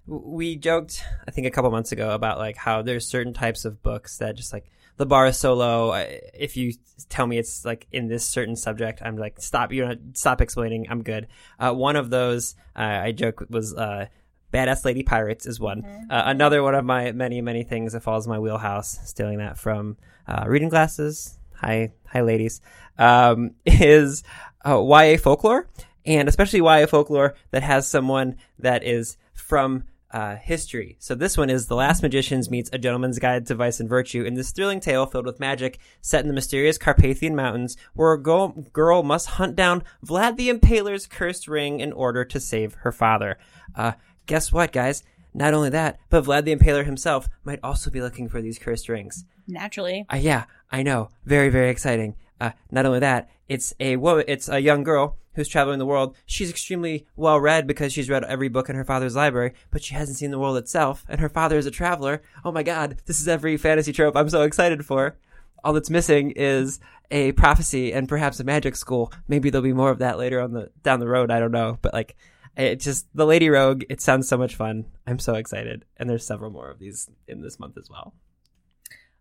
we 0.08 0.56
joked, 0.56 1.02
I 1.26 1.30
think, 1.30 1.46
a 1.46 1.50
couple 1.50 1.70
months 1.70 1.92
ago 1.92 2.10
about 2.10 2.38
like 2.38 2.56
how 2.56 2.82
there's 2.82 3.06
certain 3.06 3.32
types 3.34 3.64
of 3.64 3.82
books 3.82 4.18
that 4.18 4.36
just 4.36 4.52
like 4.52 4.64
the 4.96 5.06
bar 5.06 5.26
is 5.26 5.36
so 5.38 5.54
low. 5.54 5.92
I- 5.92 6.20
If 6.34 6.56
you 6.56 6.72
tell 7.08 7.26
me 7.26 7.38
it's 7.38 7.64
like 7.64 7.86
in 7.92 8.08
this 8.08 8.24
certain 8.24 8.56
subject, 8.56 9.00
I'm 9.04 9.16
like, 9.16 9.40
stop, 9.40 9.72
you 9.72 9.86
know, 9.86 9.94
stop 10.14 10.40
explaining. 10.40 10.86
I'm 10.90 11.02
good. 11.02 11.28
Uh, 11.58 11.72
one 11.72 11.96
of 11.96 12.10
those, 12.10 12.54
uh, 12.74 12.80
I 13.04 13.12
joke 13.12 13.44
was, 13.50 13.74
uh, 13.74 14.06
Badass 14.52 14.84
Lady 14.86 15.02
Pirates 15.02 15.44
is 15.46 15.60
one. 15.60 15.84
Uh, 16.08 16.22
another 16.24 16.62
one 16.62 16.74
of 16.74 16.84
my 16.84 17.12
many, 17.12 17.40
many 17.42 17.62
things 17.64 17.92
that 17.92 18.02
falls 18.02 18.26
in 18.26 18.30
my 18.30 18.38
wheelhouse, 18.38 18.98
stealing 19.04 19.38
that 19.38 19.58
from, 19.58 19.98
uh, 20.26 20.44
reading 20.48 20.70
glasses. 20.70 21.38
Hi, 21.56 21.92
hi 22.06 22.22
ladies. 22.22 22.60
Um, 22.98 23.50
is, 23.66 24.22
uh, 24.66 24.82
YA 24.82 25.18
folklore 25.18 25.68
and 26.06 26.28
especially 26.28 26.60
YA 26.60 26.86
folklore 26.86 27.34
that 27.50 27.62
has 27.62 27.86
someone 27.86 28.36
that 28.58 28.82
is 28.84 29.16
from 29.34 29.84
uh, 30.10 30.36
history. 30.36 30.96
So 30.98 31.14
this 31.14 31.36
one 31.36 31.50
is 31.50 31.66
The 31.66 31.74
Last 31.74 32.02
Magicians 32.02 32.50
meets 32.50 32.70
A 32.72 32.78
Gentleman's 32.78 33.18
Guide 33.18 33.46
to 33.46 33.54
Vice 33.54 33.80
and 33.80 33.88
Virtue 33.88 34.24
in 34.24 34.34
this 34.34 34.50
thrilling 34.52 34.80
tale 34.80 35.06
filled 35.06 35.26
with 35.26 35.40
magic 35.40 35.78
set 36.00 36.22
in 36.22 36.28
the 36.28 36.34
mysterious 36.34 36.78
Carpathian 36.78 37.36
Mountains 37.36 37.76
where 37.94 38.12
a 38.12 38.22
girl, 38.22 38.48
girl 38.72 39.02
must 39.02 39.28
hunt 39.28 39.54
down 39.54 39.84
Vlad 40.04 40.36
the 40.36 40.48
Impaler's 40.48 41.06
cursed 41.06 41.46
ring 41.46 41.80
in 41.80 41.92
order 41.92 42.24
to 42.24 42.40
save 42.40 42.74
her 42.76 42.92
father. 42.92 43.38
Uh, 43.74 43.92
guess 44.26 44.52
what, 44.52 44.72
guys? 44.72 45.02
Not 45.34 45.54
only 45.54 45.70
that, 45.70 45.98
but 46.08 46.24
Vlad 46.24 46.44
the 46.44 46.56
Impaler 46.56 46.84
himself 46.84 47.28
might 47.44 47.60
also 47.62 47.90
be 47.90 48.00
looking 48.00 48.28
for 48.28 48.40
these 48.40 48.58
cursed 48.58 48.88
rings. 48.88 49.24
Naturally. 49.46 50.06
Uh, 50.12 50.16
yeah, 50.16 50.44
I 50.70 50.82
know. 50.82 51.10
Very, 51.24 51.48
very 51.48 51.70
exciting. 51.70 52.16
Uh, 52.40 52.50
not 52.70 52.86
only 52.86 53.00
that, 53.00 53.28
it's 53.48 53.74
a 53.80 53.96
wo- 53.96 54.24
it's 54.26 54.48
a 54.48 54.60
young 54.60 54.82
girl 54.84 55.16
who's 55.34 55.48
traveling 55.48 55.78
the 55.78 55.86
world. 55.86 56.16
She's 56.26 56.50
extremely 56.50 57.06
well 57.16 57.40
read 57.40 57.66
because 57.66 57.92
she's 57.92 58.10
read 58.10 58.24
every 58.24 58.48
book 58.48 58.68
in 58.68 58.76
her 58.76 58.84
father's 58.84 59.16
library, 59.16 59.52
but 59.70 59.82
she 59.82 59.94
hasn't 59.94 60.18
seen 60.18 60.30
the 60.30 60.38
world 60.38 60.56
itself. 60.56 61.04
And 61.08 61.20
her 61.20 61.28
father 61.28 61.58
is 61.58 61.66
a 61.66 61.70
traveler. 61.70 62.22
Oh 62.44 62.52
my 62.52 62.62
god, 62.62 63.00
this 63.06 63.20
is 63.20 63.28
every 63.28 63.56
fantasy 63.56 63.92
trope 63.92 64.16
I'm 64.16 64.28
so 64.28 64.42
excited 64.42 64.84
for. 64.84 65.16
All 65.64 65.72
that's 65.72 65.90
missing 65.90 66.32
is 66.36 66.78
a 67.10 67.32
prophecy 67.32 67.92
and 67.92 68.08
perhaps 68.08 68.38
a 68.38 68.44
magic 68.44 68.76
school. 68.76 69.12
Maybe 69.26 69.50
there'll 69.50 69.62
be 69.62 69.72
more 69.72 69.90
of 69.90 69.98
that 69.98 70.18
later 70.18 70.40
on 70.40 70.52
the 70.52 70.70
down 70.82 71.00
the 71.00 71.08
road. 71.08 71.30
I 71.30 71.40
don't 71.40 71.52
know, 71.52 71.78
but 71.82 71.92
like. 71.92 72.16
It 72.56 72.80
just 72.80 73.06
the 73.14 73.24
Lady 73.24 73.48
Rogue. 73.48 73.84
It 73.88 74.00
sounds 74.00 74.28
so 74.28 74.36
much 74.36 74.56
fun. 74.56 74.86
I'm 75.06 75.20
so 75.20 75.34
excited, 75.34 75.84
and 75.96 76.10
there's 76.10 76.26
several 76.26 76.50
more 76.50 76.68
of 76.68 76.80
these 76.80 77.08
in 77.28 77.40
this 77.40 77.60
month 77.60 77.78
as 77.78 77.88
well. 77.88 78.14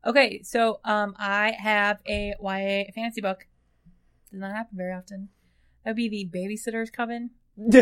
Okay, 0.06 0.42
so 0.44 0.80
um, 0.86 1.16
I 1.18 1.52
have 1.52 2.00
a 2.08 2.34
YA 2.42 2.92
fantasy 2.94 3.22
book. 3.22 3.48
Does 4.32 4.40
not 4.40 4.52
happen 4.52 4.78
very 4.78 4.94
often. 4.94 5.30
That 5.84 5.92
would 5.92 5.98
be 5.98 6.10
the 6.10 6.30
Babysitter's 6.38 6.90
Coven 6.90 7.32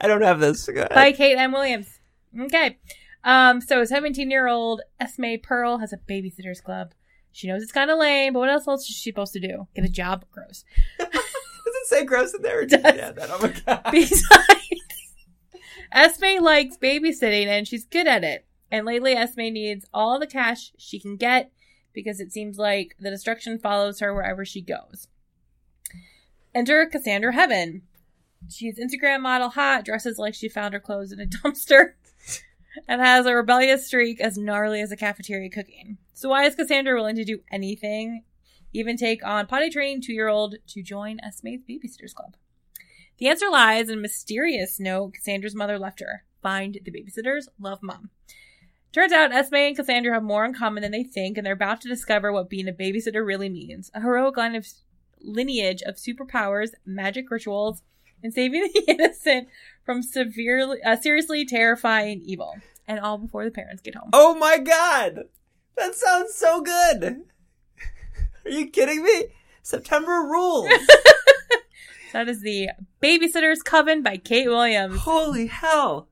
I 0.00 0.06
don't 0.06 0.22
have 0.22 0.38
this. 0.38 0.68
By 0.94 1.12
Kate 1.12 1.36
M. 1.36 1.52
Williams. 1.52 1.98
Okay. 2.38 2.78
Um, 3.24 3.60
so 3.60 3.84
17 3.84 4.30
year 4.30 4.46
old 4.46 4.82
Esme 5.00 5.34
Pearl 5.42 5.78
has 5.78 5.92
a 5.92 5.96
babysitter's 5.96 6.60
club. 6.60 6.92
She 7.32 7.48
knows 7.48 7.62
it's 7.62 7.72
kind 7.72 7.90
of 7.90 7.98
lame, 7.98 8.32
but 8.32 8.40
what 8.40 8.48
else 8.48 8.68
else 8.68 8.88
is 8.88 8.96
she 8.96 9.10
supposed 9.10 9.32
to 9.32 9.40
do? 9.40 9.66
Get 9.74 9.84
a 9.84 9.88
job? 9.88 10.24
Gross. 10.30 10.64
Does 10.98 11.08
it 11.12 11.86
say 11.86 12.04
gross 12.04 12.32
in 12.32 12.42
there? 12.42 12.60
Or 12.60 12.66
Does. 12.66 12.80
Yeah, 12.82 13.12
that, 13.12 13.30
oh 13.30 13.38
my 13.42 13.52
god. 13.66 13.82
Besides, 13.90 14.82
Esme 15.92 16.42
likes 16.42 16.76
babysitting 16.76 17.46
and 17.46 17.66
she's 17.66 17.86
good 17.86 18.06
at 18.06 18.24
it. 18.24 18.46
And 18.70 18.86
lately, 18.86 19.12
Esme 19.12 19.40
needs 19.40 19.86
all 19.94 20.18
the 20.18 20.26
cash 20.26 20.72
she 20.76 21.00
can 21.00 21.16
get 21.16 21.50
because 21.94 22.20
it 22.20 22.32
seems 22.32 22.58
like 22.58 22.94
the 23.00 23.10
destruction 23.10 23.58
follows 23.58 24.00
her 24.00 24.14
wherever 24.14 24.44
she 24.44 24.60
goes. 24.60 25.08
Enter 26.54 26.86
Cassandra 26.86 27.32
Heaven. 27.32 27.82
She's 28.50 28.78
Instagram 28.78 29.20
model 29.20 29.50
hot, 29.50 29.84
dresses 29.84 30.18
like 30.18 30.34
she 30.34 30.48
found 30.48 30.74
her 30.74 30.80
clothes 30.80 31.12
in 31.12 31.20
a 31.20 31.26
dumpster, 31.26 31.94
and 32.86 33.00
has 33.00 33.26
a 33.26 33.34
rebellious 33.34 33.86
streak 33.86 34.20
as 34.20 34.38
gnarly 34.38 34.80
as 34.80 34.92
a 34.92 34.96
cafeteria 34.96 35.50
cooking. 35.50 35.98
So 36.12 36.28
why 36.28 36.44
is 36.44 36.54
Cassandra 36.54 36.94
willing 36.94 37.16
to 37.16 37.24
do 37.24 37.40
anything, 37.50 38.22
even 38.72 38.96
take 38.96 39.24
on 39.24 39.46
potty 39.46 39.70
training 39.70 40.02
two 40.02 40.12
year 40.12 40.28
old 40.28 40.56
to 40.68 40.82
join 40.82 41.18
Esme's 41.20 41.62
Babysitters 41.68 42.14
Club? 42.14 42.36
The 43.18 43.28
answer 43.28 43.48
lies 43.50 43.88
in 43.88 43.98
a 43.98 44.02
mysterious 44.02 44.78
note 44.78 45.14
Cassandra's 45.14 45.54
mother 45.54 45.78
left 45.78 46.00
her. 46.00 46.24
Find 46.40 46.78
the 46.84 46.92
babysitters, 46.92 47.48
love 47.58 47.82
mom. 47.82 48.10
Turns 48.92 49.12
out 49.12 49.32
Esme 49.32 49.54
and 49.56 49.76
Cassandra 49.76 50.14
have 50.14 50.22
more 50.22 50.44
in 50.44 50.54
common 50.54 50.82
than 50.82 50.92
they 50.92 51.04
think, 51.04 51.36
and 51.36 51.46
they're 51.46 51.52
about 51.52 51.80
to 51.82 51.88
discover 51.88 52.32
what 52.32 52.48
being 52.48 52.68
a 52.68 52.72
babysitter 52.72 53.24
really 53.24 53.48
means. 53.48 53.90
A 53.94 54.00
heroic 54.00 54.36
line 54.36 54.54
of 54.54 54.66
lineage 55.20 55.82
of 55.82 55.96
superpowers, 55.96 56.70
magic 56.86 57.30
rituals, 57.30 57.82
and 58.22 58.32
saving 58.32 58.62
the 58.74 58.84
innocent 58.88 59.48
from 59.84 60.02
severely, 60.02 60.82
uh, 60.82 60.96
seriously 60.96 61.44
terrifying 61.44 62.22
evil. 62.24 62.56
And 62.86 62.98
all 63.00 63.18
before 63.18 63.44
the 63.44 63.50
parents 63.50 63.82
get 63.82 63.94
home. 63.94 64.10
Oh 64.14 64.34
my 64.34 64.56
god! 64.56 65.24
That 65.76 65.94
sounds 65.94 66.34
so 66.34 66.62
good! 66.62 67.24
Are 68.44 68.50
you 68.50 68.68
kidding 68.68 69.02
me? 69.02 69.26
September 69.62 70.22
rules! 70.22 70.70
That 72.12 72.28
is 72.28 72.40
the 72.40 72.70
Babysitter's 73.02 73.62
Coven 73.62 74.02
by 74.02 74.16
Kate 74.16 74.48
Williams. 74.48 75.00
Holy 75.00 75.46
hell! 75.46 76.08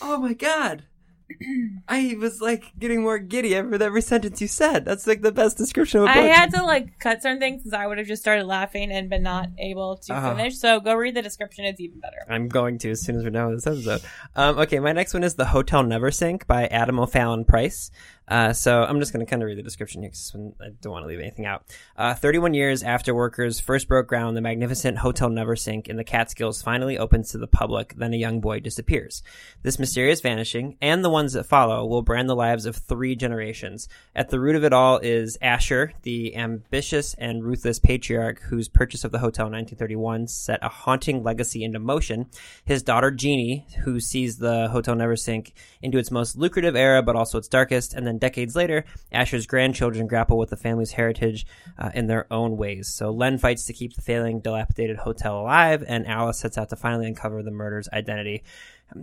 Oh 0.00 0.18
my 0.18 0.34
god! 0.34 0.84
I 1.88 2.16
was 2.18 2.40
like 2.40 2.72
getting 2.78 3.02
more 3.02 3.18
giddy 3.18 3.60
with 3.62 3.82
every 3.82 4.02
sentence 4.02 4.40
you 4.40 4.48
said. 4.48 4.84
That's 4.84 5.06
like 5.06 5.22
the 5.22 5.32
best 5.32 5.56
description 5.58 6.00
of 6.00 6.04
a 6.04 6.08
book. 6.08 6.16
I 6.16 6.20
had 6.26 6.50
to 6.54 6.62
like 6.62 6.98
cut 6.98 7.22
certain 7.22 7.38
things 7.38 7.62
because 7.62 7.72
I 7.74 7.86
would 7.86 7.98
have 7.98 8.06
just 8.06 8.22
started 8.22 8.44
laughing 8.44 8.90
and 8.90 9.08
been 9.10 9.22
not 9.22 9.48
able 9.58 9.96
to 9.98 10.16
Oh. 10.16 10.36
finish. 10.36 10.56
So 10.58 10.80
go 10.80 10.94
read 10.94 11.14
the 11.14 11.22
description; 11.22 11.64
it's 11.64 11.80
even 11.80 12.00
better. 12.00 12.16
I'm 12.28 12.48
going 12.48 12.78
to 12.78 12.90
as 12.90 13.00
soon 13.02 13.16
as 13.16 13.24
we're 13.24 13.30
done 13.30 13.48
with 13.54 13.64
this 13.64 13.66
episode. 13.66 14.08
Um, 14.36 14.58
okay, 14.58 14.78
my 14.80 14.92
next 14.92 15.14
one 15.14 15.22
is 15.24 15.34
The 15.34 15.46
Hotel 15.46 15.82
Neversink 15.84 16.46
by 16.46 16.66
Adam 16.68 16.98
O'Fallon 16.98 17.44
Price. 17.44 17.90
Uh, 18.28 18.52
so 18.52 18.82
I'm 18.82 19.00
just 19.00 19.12
going 19.12 19.24
to 19.24 19.30
kind 19.30 19.42
of 19.42 19.46
read 19.46 19.58
the 19.58 19.62
description 19.62 20.02
here 20.02 20.10
because 20.10 20.34
I 20.60 20.68
don't 20.80 20.92
want 20.92 21.04
to 21.04 21.08
leave 21.08 21.20
anything 21.20 21.46
out. 21.46 21.64
Uh, 21.96 22.14
31 22.14 22.54
years 22.54 22.82
after 22.82 23.14
workers 23.14 23.58
first 23.58 23.88
broke 23.88 24.06
ground, 24.06 24.36
the 24.36 24.40
magnificent 24.40 24.98
Hotel 24.98 25.30
Neversink 25.30 25.88
in 25.88 25.96
the 25.96 26.04
Catskills 26.04 26.62
finally 26.62 26.98
opens 26.98 27.30
to 27.30 27.38
the 27.38 27.46
public. 27.46 27.94
Then 27.96 28.12
a 28.12 28.18
young 28.18 28.40
boy 28.40 28.60
disappears. 28.60 29.22
This 29.62 29.78
mysterious 29.78 30.20
vanishing 30.20 30.76
and 30.80 31.04
the 31.04 31.10
ones 31.10 31.32
that 31.32 31.46
follow 31.46 31.86
will 31.86 32.02
brand 32.02 32.28
the 32.28 32.36
lives 32.36 32.66
of 32.66 32.76
three 32.76 33.16
generations. 33.16 33.88
At 34.14 34.28
the 34.28 34.40
root 34.40 34.56
of 34.56 34.64
it 34.64 34.72
all 34.72 34.98
is 34.98 35.38
Asher, 35.40 35.92
the 36.02 36.36
ambitious 36.36 37.14
and 37.14 37.42
ruthless 37.42 37.78
patriarch 37.78 38.40
whose 38.42 38.68
purchase 38.68 39.04
of 39.04 39.12
the 39.12 39.18
hotel 39.18 39.46
in 39.46 39.52
1931 39.52 40.28
set 40.28 40.58
a 40.62 40.68
haunting 40.68 41.22
legacy 41.22 41.64
into 41.64 41.78
motion. 41.78 42.26
His 42.64 42.82
daughter 42.82 43.10
Jeannie, 43.10 43.66
who 43.84 44.00
sees 44.00 44.38
the 44.38 44.68
Hotel 44.68 44.94
Neversink 44.94 45.52
into 45.82 45.98
its 45.98 46.10
most 46.10 46.36
lucrative 46.36 46.76
era, 46.76 47.02
but 47.02 47.16
also 47.16 47.38
its 47.38 47.48
darkest. 47.48 47.94
And 47.94 48.06
then 48.06 48.17
decades 48.18 48.54
later, 48.56 48.84
Asher's 49.12 49.46
grandchildren 49.46 50.06
grapple 50.06 50.38
with 50.38 50.50
the 50.50 50.56
family's 50.56 50.92
heritage 50.92 51.46
uh, 51.78 51.90
in 51.94 52.06
their 52.06 52.32
own 52.32 52.56
ways. 52.56 52.88
So 52.88 53.10
Len 53.10 53.38
fights 53.38 53.64
to 53.66 53.72
keep 53.72 53.94
the 53.94 54.02
failing, 54.02 54.40
dilapidated 54.40 54.98
hotel 54.98 55.40
alive, 55.40 55.84
and 55.86 56.06
Alice 56.06 56.38
sets 56.38 56.58
out 56.58 56.68
to 56.70 56.76
finally 56.76 57.06
uncover 57.06 57.42
the 57.42 57.50
murder's 57.50 57.88
identity. 57.92 58.44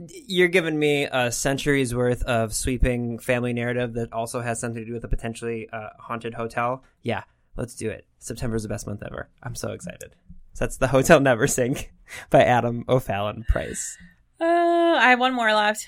You're 0.08 0.48
giving 0.48 0.78
me 0.80 1.04
a 1.06 1.32
century's 1.32 1.94
worth 1.94 2.24
of 2.24 2.54
sweeping 2.54 3.20
family 3.20 3.54
narrative 3.54 3.94
that 3.94 4.12
also 4.12 4.42
has 4.42 4.60
something 4.60 4.82
to 4.82 4.88
do 4.88 4.94
with 4.94 5.04
a 5.04 5.08
potentially 5.08 5.70
uh, 5.72 5.90
haunted 6.00 6.34
hotel. 6.34 6.84
Yeah, 7.04 7.24
let's 7.56 7.76
do 7.76 7.90
it. 7.90 8.06
September's 8.20 8.64
the 8.64 8.70
best 8.70 8.88
month 8.88 9.04
ever. 9.06 9.30
I'm 9.44 9.56
so 9.56 9.72
excited. 9.72 10.16
So 10.54 10.66
that's 10.66 10.78
The 10.78 10.88
Hotel 10.90 11.20
Neversink 11.20 11.88
by 12.30 12.44
Adam 12.44 12.86
O'Fallon 12.90 13.46
Price. 13.48 13.98
Uh, 14.40 14.46
I 14.46 15.10
have 15.10 15.20
one 15.20 15.34
more 15.34 15.54
left. 15.54 15.88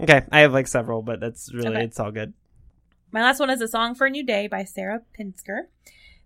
Okay, 0.00 0.22
I 0.32 0.40
have 0.40 0.52
like 0.52 0.66
several, 0.66 1.02
but 1.02 1.20
that's 1.20 1.52
really, 1.52 1.68
Okay. 1.68 1.84
it's 1.84 2.00
all 2.00 2.10
good. 2.10 2.32
My 3.12 3.22
last 3.22 3.38
one 3.38 3.50
is 3.50 3.60
A 3.60 3.68
Song 3.68 3.94
for 3.94 4.06
a 4.06 4.10
New 4.10 4.24
Day 4.24 4.48
by 4.48 4.64
Sarah 4.64 5.02
Pinsker. 5.18 5.66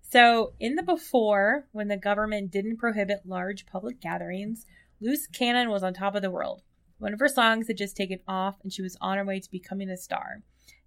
So, 0.01 0.55
in 0.59 0.75
the 0.77 0.83
before, 0.83 1.67
when 1.73 1.89
the 1.89 1.99
government 1.99 2.51
didn't 2.51 2.79
prohibit 2.79 3.27
large 3.27 3.67
public 3.67 4.01
gatherings, 4.01 4.65
Luce 5.01 5.27
Cannon 5.27 5.69
was 5.69 5.83
on 5.83 5.93
top 5.93 6.15
of 6.15 6.23
the 6.23 6.31
world. 6.31 6.63
One 6.99 7.13
of 7.13 7.21
her 7.21 7.29
songs 7.29 7.67
had 7.67 7.77
just 7.77 7.95
taken 7.95 8.21
off, 8.27 8.57
and 8.63 8.73
she 8.73 8.81
was 8.81 8.97
on 9.03 9.19
her 9.19 9.25
way 9.25 9.39
to 9.39 9.51
becoming 9.51 9.91
a 9.91 9.99
star. 9.99 10.43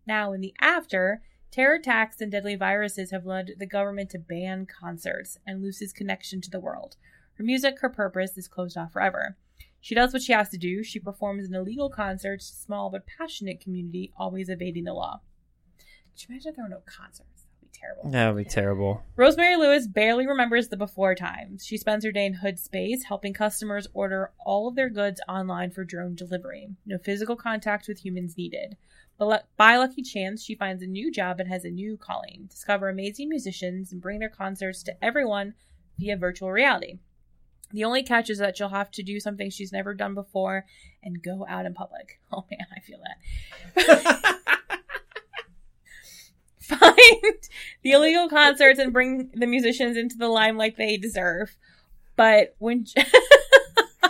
Now, 0.08 0.34
in 0.34 0.42
the 0.42 0.56
after, 0.60 1.22
terror 1.52 1.76
attacks 1.76 2.20
and 2.20 2.32
deadly 2.32 2.56
viruses 2.56 3.12
have 3.12 3.26
led 3.26 3.52
the 3.60 3.68
government 3.68 4.10
to 4.10 4.20
ban 4.20 4.66
concerts 4.66 5.38
and 5.46 5.62
Luce's 5.62 5.94
connection 5.94 6.42
to 6.42 6.50
the 6.50 6.60
world. 6.60 6.96
Her 7.36 7.44
music, 7.44 7.80
her 7.80 7.90
purpose, 7.90 8.38
is 8.38 8.48
closed 8.48 8.76
off 8.76 8.94
forever. 8.94 9.38
She 9.82 9.96
does 9.96 10.14
what 10.14 10.22
she 10.22 10.32
has 10.32 10.50
to 10.50 10.58
do. 10.58 10.84
She 10.84 11.00
performs 11.00 11.48
in 11.48 11.56
illegal 11.56 11.90
concerts 11.90 12.50
to 12.50 12.56
small 12.56 12.90
but 12.92 13.08
passionate 13.08 13.60
community, 13.60 14.14
always 14.16 14.48
evading 14.48 14.84
the 14.84 14.94
law. 14.94 15.22
Could 16.12 16.22
you 16.22 16.28
imagine 16.30 16.50
if 16.50 16.56
there 16.56 16.66
were 16.66 16.70
no 16.70 16.84
concerts? 16.86 17.28
That 17.42 17.60
would 17.62 17.72
be 17.72 17.80
terrible. 17.80 18.12
That 18.12 18.34
would 18.34 18.44
be 18.44 18.50
terrible. 18.50 19.04
Rosemary 19.16 19.56
Lewis 19.56 19.88
barely 19.88 20.28
remembers 20.28 20.68
the 20.68 20.78
before 20.78 21.16
times. 21.16 21.66
She 21.66 21.78
spends 21.78 22.06
her 22.06 22.12
day 22.12 22.28
in 22.28 22.36
Hoodspace 22.36 23.06
helping 23.08 23.34
customers 23.34 23.88
order 23.94 24.32
all 24.46 24.68
of 24.68 24.76
their 24.76 24.90
goods 24.90 25.20
online 25.28 25.72
for 25.72 25.84
drone 25.84 26.14
delivery. 26.14 26.70
No 26.86 27.00
physical 27.00 27.36
contact 27.36 27.88
with 27.88 28.06
humans 28.06 28.38
needed. 28.38 28.78
But 29.18 29.48
by 29.58 29.78
lucky 29.78 30.04
chance, 30.04 30.44
she 30.44 30.56
finds 30.56 30.84
a 30.84 30.88
new 30.88 31.12
job 31.12 31.40
and 31.40 31.50
has 31.50 31.66
a 31.66 31.70
new 31.70 31.98
calling 31.98 32.48
discover 32.50 32.90
amazing 32.90 33.30
musicians 33.30 33.92
and 33.92 34.02
bring 34.02 34.20
their 34.20 34.30
concerts 34.30 34.84
to 34.84 35.04
everyone 35.04 35.54
via 35.98 36.18
virtual 36.18 36.52
reality. 36.52 37.00
The 37.74 37.84
only 37.84 38.04
catch 38.04 38.30
is 38.30 38.40
that 38.40 38.58
she'll 38.58 38.70
have 38.70 38.92
to 38.92 39.04
do 39.04 39.20
something 39.20 39.50
she's 39.50 39.72
never 39.72 39.94
done 39.94 40.14
before 40.14 40.66
and 41.04 41.22
go 41.22 41.46
out 41.48 41.66
in 41.66 41.74
public. 41.74 42.20
Oh 42.34 42.46
man, 42.50 42.66
I 42.74 42.80
feel 42.80 43.00
that. 43.76 44.38
find 46.60 47.50
the 47.84 47.92
illegal 47.92 48.30
concerts 48.30 48.80
and 48.80 48.94
bring 48.94 49.30
the 49.34 49.48
musicians 49.48 49.98
into 49.98 50.16
the 50.16 50.30
limelight 50.30 50.78
they 50.78 50.96
deserve. 50.96 51.58
But 52.16 52.56
when 52.60 52.86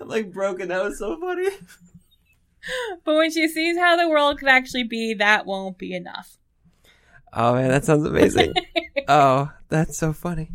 I'm 0.00 0.08
like 0.08 0.32
broken. 0.32 0.68
That 0.68 0.82
was 0.82 0.98
so 0.98 1.18
funny. 1.20 1.48
but 3.04 3.16
when 3.16 3.30
she 3.30 3.48
sees 3.48 3.78
how 3.78 3.96
the 3.96 4.08
world 4.08 4.38
could 4.38 4.48
actually 4.48 4.84
be, 4.84 5.14
that 5.14 5.46
won't 5.46 5.78
be 5.78 5.94
enough. 5.94 6.38
Oh 7.32 7.54
man, 7.54 7.68
that 7.68 7.84
sounds 7.84 8.06
amazing. 8.06 8.54
oh, 9.08 9.50
that's 9.68 9.96
so 9.96 10.12
funny. 10.12 10.50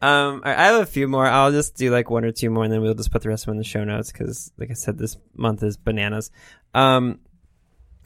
Um, 0.00 0.42
I 0.44 0.66
have 0.66 0.80
a 0.80 0.86
few 0.86 1.08
more. 1.08 1.26
I'll 1.26 1.50
just 1.50 1.76
do 1.76 1.90
like 1.90 2.08
one 2.08 2.24
or 2.24 2.30
two 2.30 2.50
more, 2.50 2.64
and 2.64 2.72
then 2.72 2.80
we'll 2.80 2.94
just 2.94 3.10
put 3.10 3.22
the 3.22 3.28
rest 3.28 3.44
of 3.44 3.46
them 3.46 3.54
in 3.54 3.58
the 3.58 3.64
show 3.64 3.84
notes 3.84 4.12
because, 4.12 4.52
like 4.56 4.70
I 4.70 4.74
said, 4.74 4.96
this 4.96 5.16
month 5.34 5.62
is 5.62 5.76
bananas. 5.76 6.30
Um, 6.72 7.20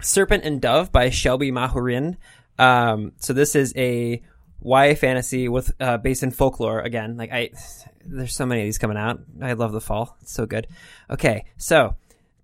Serpent 0.01 0.45
and 0.45 0.61
Dove 0.61 0.91
by 0.91 1.11
Shelby 1.11 1.53
Mahurin. 1.53 2.17
Um, 2.59 3.13
so 3.19 3.33
this 3.33 3.55
is 3.55 3.75
a 3.77 4.23
YA 4.65 4.95
fantasy 4.95 5.49
with 5.49 5.73
uh, 5.81 5.99
based 5.99 6.23
in 6.23 6.31
folklore. 6.31 6.81
Again, 6.81 7.17
like 7.17 7.33
I, 7.33 7.51
there's 8.05 8.35
so 8.35 8.47
many 8.47 8.63
of 8.63 8.67
these 8.67 8.79
coming 8.79 8.97
out. 8.97 9.21
I 9.41 9.53
love 9.53 9.73
the 9.73 9.81
fall. 9.81 10.17
It's 10.23 10.33
so 10.33 10.47
good. 10.47 10.67
Okay, 11.11 11.45
so 11.57 11.97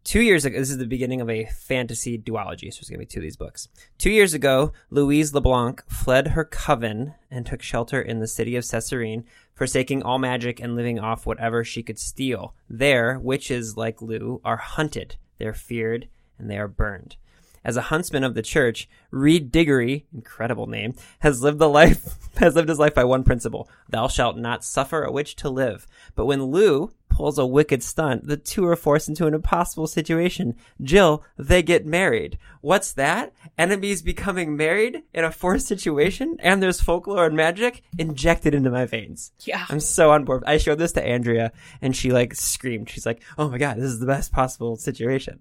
two 0.08 0.22
years 0.22 0.46
ago, 0.46 0.58
this 0.58 0.70
is 0.70 0.78
the 0.78 0.86
beginning 0.86 1.20
of 1.20 1.28
a 1.28 1.44
fantasy 1.44 2.16
duology. 2.16 2.72
So 2.72 2.78
it's 2.80 2.88
going 2.88 2.98
to 2.98 3.04
be 3.04 3.06
two 3.06 3.18
of 3.18 3.24
these 3.24 3.36
books. 3.36 3.68
Two 3.98 4.10
years 4.10 4.32
ago, 4.32 4.72
Louise 4.88 5.34
LeBlanc 5.34 5.84
fled 5.86 6.28
her 6.28 6.46
coven 6.46 7.14
and 7.30 7.44
took 7.44 7.60
shelter 7.60 8.00
in 8.00 8.18
the 8.18 8.26
city 8.26 8.56
of 8.56 8.64
Cesarine, 8.64 9.24
forsaking 9.52 10.02
all 10.02 10.18
magic 10.18 10.60
and 10.60 10.74
living 10.74 10.98
off 10.98 11.26
whatever 11.26 11.62
she 11.62 11.82
could 11.82 11.98
steal. 11.98 12.54
There, 12.70 13.18
witches 13.18 13.76
like 13.76 14.00
Lou 14.00 14.40
are 14.46 14.56
hunted, 14.56 15.16
they're 15.36 15.52
feared, 15.52 16.08
and 16.38 16.50
they 16.50 16.56
are 16.56 16.68
burned. 16.68 17.16
As 17.62 17.76
a 17.76 17.82
huntsman 17.82 18.24
of 18.24 18.32
the 18.32 18.40
church, 18.40 18.88
Reid 19.10 19.52
Diggory, 19.52 20.06
incredible 20.14 20.68
name, 20.68 20.94
has 21.18 21.42
lived 21.42 21.58
the 21.58 21.68
life 21.68 22.14
has 22.38 22.54
lived 22.54 22.70
his 22.70 22.78
life 22.78 22.94
by 22.94 23.04
one 23.04 23.24
principle: 23.24 23.68
Thou 23.90 24.08
shalt 24.08 24.38
not 24.38 24.64
suffer 24.64 25.02
a 25.02 25.12
witch 25.12 25.36
to 25.36 25.50
live. 25.50 25.86
But 26.14 26.24
when 26.24 26.44
Lou 26.44 26.92
pulls 27.18 27.37
a 27.37 27.44
wicked 27.44 27.83
stunt. 27.83 28.28
The 28.28 28.37
two 28.37 28.64
are 28.66 28.76
forced 28.76 29.09
into 29.09 29.26
an 29.26 29.35
impossible 29.35 29.88
situation. 29.88 30.54
Jill, 30.81 31.24
they 31.37 31.64
get 31.64 31.85
married. 31.85 32.38
What's 32.61 32.92
that? 32.92 33.33
Enemies 33.59 34.02
becoming 34.02 34.57
married 34.57 35.02
in 35.12 35.24
a 35.24 35.33
forced 35.33 35.66
situation? 35.66 36.37
And 36.38 36.62
there's 36.62 36.81
folklore 36.81 37.26
and 37.26 37.37
magic 37.37 37.83
injected 37.98 38.54
into 38.54 38.70
my 38.70 38.87
veins. 38.87 39.33
Yeah. 39.40 39.66
I'm 39.68 39.81
so 39.81 40.12
on 40.12 40.24
board. 40.24 40.44
I 40.46 40.59
showed 40.59 40.78
this 40.78 40.92
to 40.92 41.04
Andrea 41.04 41.50
and 41.83 41.96
she 41.96 42.12
like 42.12 42.37
screamed. 42.37 42.88
She's 42.88 43.04
like, 43.04 43.20
"Oh 43.37 43.48
my 43.48 43.59
god, 43.59 43.78
this 43.78 43.87
is 43.87 43.98
the 43.98 44.07
best 44.07 44.31
possible 44.31 44.76
situation." 44.76 45.40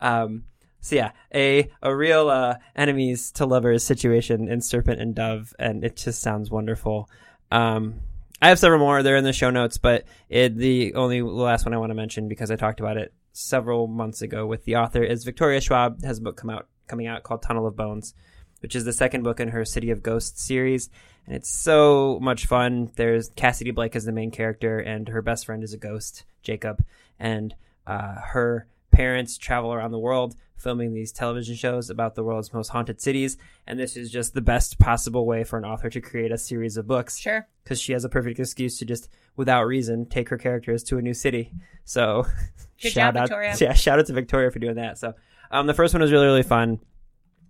Um, 0.00 0.44
so 0.80 0.96
yeah, 0.96 1.10
a 1.34 1.70
a 1.82 1.94
real 1.94 2.30
uh, 2.30 2.54
enemies 2.74 3.32
to 3.32 3.44
lovers 3.44 3.84
situation 3.84 4.48
in 4.48 4.62
Serpent 4.62 4.98
and 4.98 5.14
Dove, 5.14 5.52
and 5.58 5.84
it 5.84 5.96
just 5.96 6.22
sounds 6.22 6.50
wonderful. 6.50 7.10
Um, 7.50 8.00
I 8.40 8.48
have 8.48 8.58
several 8.58 8.78
more. 8.78 9.02
They're 9.02 9.16
in 9.16 9.24
the 9.24 9.32
show 9.32 9.50
notes, 9.50 9.78
but 9.78 10.04
it, 10.28 10.56
the 10.56 10.94
only 10.94 11.22
last 11.22 11.64
one 11.64 11.74
I 11.74 11.78
want 11.78 11.90
to 11.90 11.94
mention 11.94 12.28
because 12.28 12.50
I 12.50 12.56
talked 12.56 12.78
about 12.78 12.96
it 12.96 13.12
several 13.32 13.88
months 13.88 14.22
ago 14.22 14.46
with 14.46 14.64
the 14.64 14.76
author 14.76 15.02
is 15.02 15.24
Victoria 15.24 15.60
Schwab 15.60 16.04
has 16.04 16.18
a 16.18 16.22
book 16.22 16.36
come 16.36 16.50
out 16.50 16.68
coming 16.86 17.06
out 17.06 17.22
called 17.22 17.42
Tunnel 17.42 17.66
of 17.66 17.76
Bones, 17.76 18.14
which 18.60 18.76
is 18.76 18.84
the 18.84 18.92
second 18.92 19.22
book 19.22 19.40
in 19.40 19.48
her 19.48 19.64
City 19.64 19.90
of 19.90 20.02
Ghosts 20.02 20.42
series, 20.42 20.88
and 21.26 21.34
it's 21.34 21.50
so 21.50 22.18
much 22.20 22.46
fun. 22.46 22.90
There's 22.96 23.30
Cassidy 23.30 23.72
Blake 23.72 23.94
as 23.94 24.04
the 24.04 24.12
main 24.12 24.30
character, 24.30 24.78
and 24.78 25.08
her 25.08 25.20
best 25.20 25.46
friend 25.46 25.62
is 25.62 25.74
a 25.74 25.78
ghost, 25.78 26.24
Jacob, 26.42 26.84
and 27.18 27.54
uh, 27.86 28.14
her 28.28 28.66
parents 28.90 29.36
travel 29.36 29.72
around 29.72 29.90
the 29.90 29.98
world 29.98 30.34
filming 30.58 30.92
these 30.92 31.12
television 31.12 31.54
shows 31.54 31.88
about 31.88 32.14
the 32.14 32.22
world's 32.22 32.52
most 32.52 32.68
haunted 32.68 33.00
cities. 33.00 33.36
And 33.66 33.78
this 33.78 33.96
is 33.96 34.10
just 34.10 34.34
the 34.34 34.40
best 34.40 34.78
possible 34.78 35.26
way 35.26 35.44
for 35.44 35.58
an 35.58 35.64
author 35.64 35.88
to 35.88 36.00
create 36.00 36.32
a 36.32 36.38
series 36.38 36.76
of 36.76 36.86
books. 36.86 37.18
Sure. 37.18 37.46
Because 37.64 37.80
she 37.80 37.92
has 37.92 38.04
a 38.04 38.08
perfect 38.08 38.38
excuse 38.38 38.78
to 38.78 38.84
just, 38.84 39.08
without 39.36 39.64
reason, 39.66 40.06
take 40.06 40.28
her 40.28 40.38
characters 40.38 40.82
to 40.84 40.98
a 40.98 41.02
new 41.02 41.14
city. 41.14 41.52
So, 41.84 42.26
Good 42.82 42.92
shout 42.92 43.14
job, 43.14 43.16
out, 43.16 43.28
Victoria. 43.28 43.56
yeah, 43.60 43.72
shout 43.72 43.98
out 43.98 44.06
to 44.06 44.12
Victoria 44.12 44.50
for 44.50 44.58
doing 44.58 44.76
that. 44.76 44.98
So, 44.98 45.14
um, 45.50 45.66
the 45.66 45.74
first 45.74 45.94
one 45.94 46.02
was 46.02 46.12
really, 46.12 46.26
really 46.26 46.42
fun. 46.42 46.80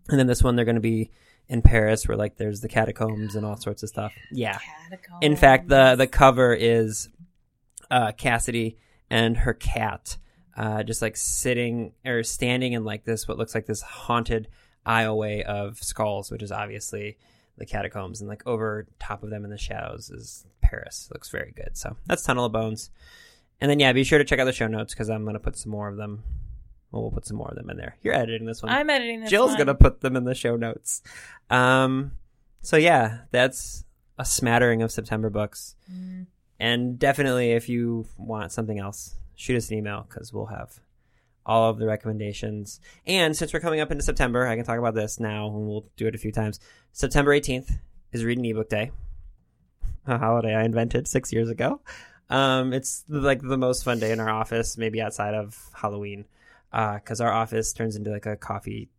And 0.09 0.19
then 0.19 0.27
this 0.27 0.43
one, 0.43 0.57
they're 0.57 0.65
going 0.65 0.77
to 0.77 0.81
be 0.81 1.11
in 1.49 1.63
Paris 1.63 2.07
where 2.07 2.17
like 2.17 2.37
there's 2.37 2.61
the 2.61 2.69
catacombs 2.69 3.35
and 3.35 3.45
all 3.45 3.57
sorts 3.57 3.83
of 3.83 3.89
stuff. 3.89 4.13
Yeah. 4.31 4.59
Catacombs. 4.85 5.19
In 5.23 5.37
fact, 5.37 5.69
the 5.69 5.97
the 5.97 6.07
cover 6.07 6.55
is 6.55 7.09
uh, 7.91 8.13
Cassidy 8.13 8.79
and 9.11 9.37
her 9.39 9.55
cat, 9.55 10.17
uh, 10.59 10.83
just 10.83 11.01
like 11.01 11.17
sitting 11.17 11.93
or 12.05 12.23
standing 12.23 12.73
in 12.75 12.85
like 12.85 13.05
this 13.05 13.27
what 13.29 13.39
looks 13.39 13.55
like 13.55 13.65
this 13.67 13.81
haunted 13.81 14.49
aisleway 14.87 15.43
of 15.43 15.79
skulls, 15.83 16.31
which 16.31 16.43
is 16.43 16.53
obviously 16.53 17.17
the 17.57 17.65
catacombs, 17.67 18.21
and 18.21 18.29
like 18.29 18.47
over 18.47 18.87
top 18.99 19.23
of 19.23 19.31
them 19.31 19.45
in 19.45 19.51
the 19.51 19.57
shadows 19.59 20.11
is 20.11 20.45
Paris. 20.61 21.09
looks 21.13 21.31
very 21.31 21.53
good. 21.57 21.77
So 21.77 21.97
that's 22.07 22.23
Tunnel 22.23 22.45
of 22.47 22.53
Bones. 22.53 22.91
And 23.61 23.71
then 23.71 23.81
yeah, 23.81 23.93
be 23.93 24.05
sure 24.05 24.19
to 24.19 24.25
check 24.25 24.39
out 24.39 24.45
the 24.45 24.53
show 24.53 24.67
notes 24.69 24.93
because 24.95 25.09
I'm 25.11 25.25
gonna 25.25 25.39
put 25.41 25.57
some 25.57 25.71
more 25.73 25.89
of 25.89 25.97
them. 25.97 26.23
Well, 26.91 27.03
we'll 27.03 27.11
put 27.11 27.27
some 27.27 27.37
more 27.37 27.49
of 27.49 27.57
them 27.57 27.69
in 27.71 27.77
there. 27.77 27.97
You're 28.03 28.15
editing 28.15 28.47
this 28.47 28.63
one. 28.63 28.73
I'm 28.73 28.89
editing 28.91 29.21
this. 29.21 29.31
Jill's 29.31 29.51
one. 29.51 29.59
gonna 29.59 29.75
put 29.75 30.01
them 30.01 30.17
in 30.17 30.25
the 30.25 30.35
show 30.35 30.57
notes. 30.57 31.03
Um, 31.51 32.13
so 32.63 32.77
yeah, 32.77 33.21
that's 33.31 33.85
a 34.19 34.25
smattering 34.25 34.83
of 34.83 34.91
September 34.91 35.31
books, 35.31 35.77
Mm. 35.93 36.27
and 36.59 36.99
definitely 36.99 37.53
if 37.53 37.69
you 37.69 38.07
want 38.17 38.51
something 38.53 38.79
else, 38.79 39.17
shoot 39.39 39.57
us 39.57 39.71
an 39.71 39.79
email 39.79 40.05
because 40.07 40.33
we'll 40.33 40.47
have 40.47 40.81
all 41.47 41.71
of 41.71 41.79
the 41.79 41.87
recommendations. 41.87 42.81
And 43.07 43.35
since 43.35 43.55
we're 43.55 43.61
coming 43.61 43.81
up 43.81 43.91
into 43.91 44.03
September, 44.03 44.47
I 44.47 44.57
can 44.57 44.65
talk 44.65 44.79
about 44.79 44.95
this 44.95 45.19
now, 45.19 45.47
and 45.47 45.67
we'll 45.67 45.87
do 45.97 46.07
it 46.07 46.15
a 46.15 46.19
few 46.19 46.33
times. 46.33 46.61
September 46.93 47.31
18th 47.31 47.79
is 48.13 48.25
Read 48.25 48.39
an 48.39 48.45
Ebook 48.45 48.69
Day, 48.69 48.91
a 50.07 50.19
holiday 50.19 50.55
I 50.55 50.65
invented 50.65 51.07
six 51.07 51.33
years 51.33 51.49
ago. 51.49 51.81
Um, 52.29 52.75
it's 52.75 53.05
like 53.09 53.41
the 53.41 53.57
most 53.57 53.85
fun 53.85 54.01
day 54.01 54.11
in 54.11 54.21
our 54.21 54.29
office, 54.29 54.77
maybe 54.77 55.01
outside 55.01 55.35
of 55.35 55.57
Halloween, 55.73 56.27
because 56.71 57.21
our 57.21 57.33
office 57.33 57.73
turns 57.73 57.97
into 57.97 58.11
like 58.11 58.27
a 58.27 58.37
coffee, 58.37 58.91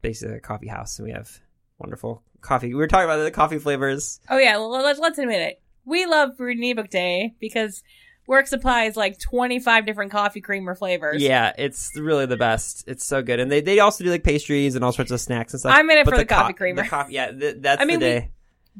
basically 0.00 0.36
a 0.36 0.40
coffee 0.40 0.68
house, 0.68 0.98
and 0.98 1.06
we 1.06 1.12
have 1.12 1.40
wonderful 1.78 2.22
coffee. 2.40 2.68
We 2.68 2.74
were 2.74 2.88
talking 2.88 3.04
about 3.04 3.22
the 3.22 3.30
coffee 3.30 3.58
flavors. 3.58 4.18
Oh 4.30 4.38
yeah, 4.38 4.56
well, 4.56 4.70
let's 4.70 4.98
let's 4.98 5.18
admit 5.18 5.42
it. 5.42 5.60
We 5.84 6.06
love 6.06 6.40
Reading 6.40 6.70
ebook 6.70 6.88
day 6.88 7.34
because 7.38 7.84
work 8.26 8.46
supplies 8.46 8.96
like 8.96 9.18
25 9.18 9.86
different 9.86 10.10
coffee 10.12 10.40
creamer 10.40 10.74
flavors. 10.74 11.22
Yeah, 11.22 11.52
it's 11.58 11.92
really 11.96 12.26
the 12.26 12.36
best. 12.36 12.84
It's 12.86 13.04
so 13.04 13.22
good, 13.22 13.40
and 13.40 13.50
they 13.50 13.60
they 13.60 13.80
also 13.80 14.04
do 14.04 14.10
like 14.10 14.24
pastries 14.24 14.74
and 14.74 14.84
all 14.84 14.92
sorts 14.92 15.10
of 15.10 15.20
snacks 15.20 15.52
and 15.52 15.60
stuff. 15.60 15.74
I'm 15.74 15.88
in 15.90 15.98
it 15.98 16.04
But 16.04 16.12
for 16.14 16.18
the 16.18 16.24
coffee 16.24 16.52
creamer. 16.54 16.82
The 16.82 16.88
coffee, 16.88 17.12
yeah, 17.14 17.30
th- 17.30 17.56
that's 17.60 17.80
I 17.82 17.84
mean, 17.84 18.00
the 18.00 18.06
we- 18.06 18.12
day. 18.12 18.30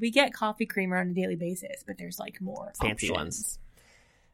We 0.00 0.10
get 0.10 0.32
coffee 0.34 0.66
creamer 0.66 0.96
on 0.98 1.10
a 1.10 1.14
daily 1.14 1.36
basis, 1.36 1.84
but 1.86 1.98
there's 1.98 2.18
like 2.18 2.40
more 2.40 2.72
Fancy 2.80 3.10
options. 3.10 3.16
ones. 3.16 3.58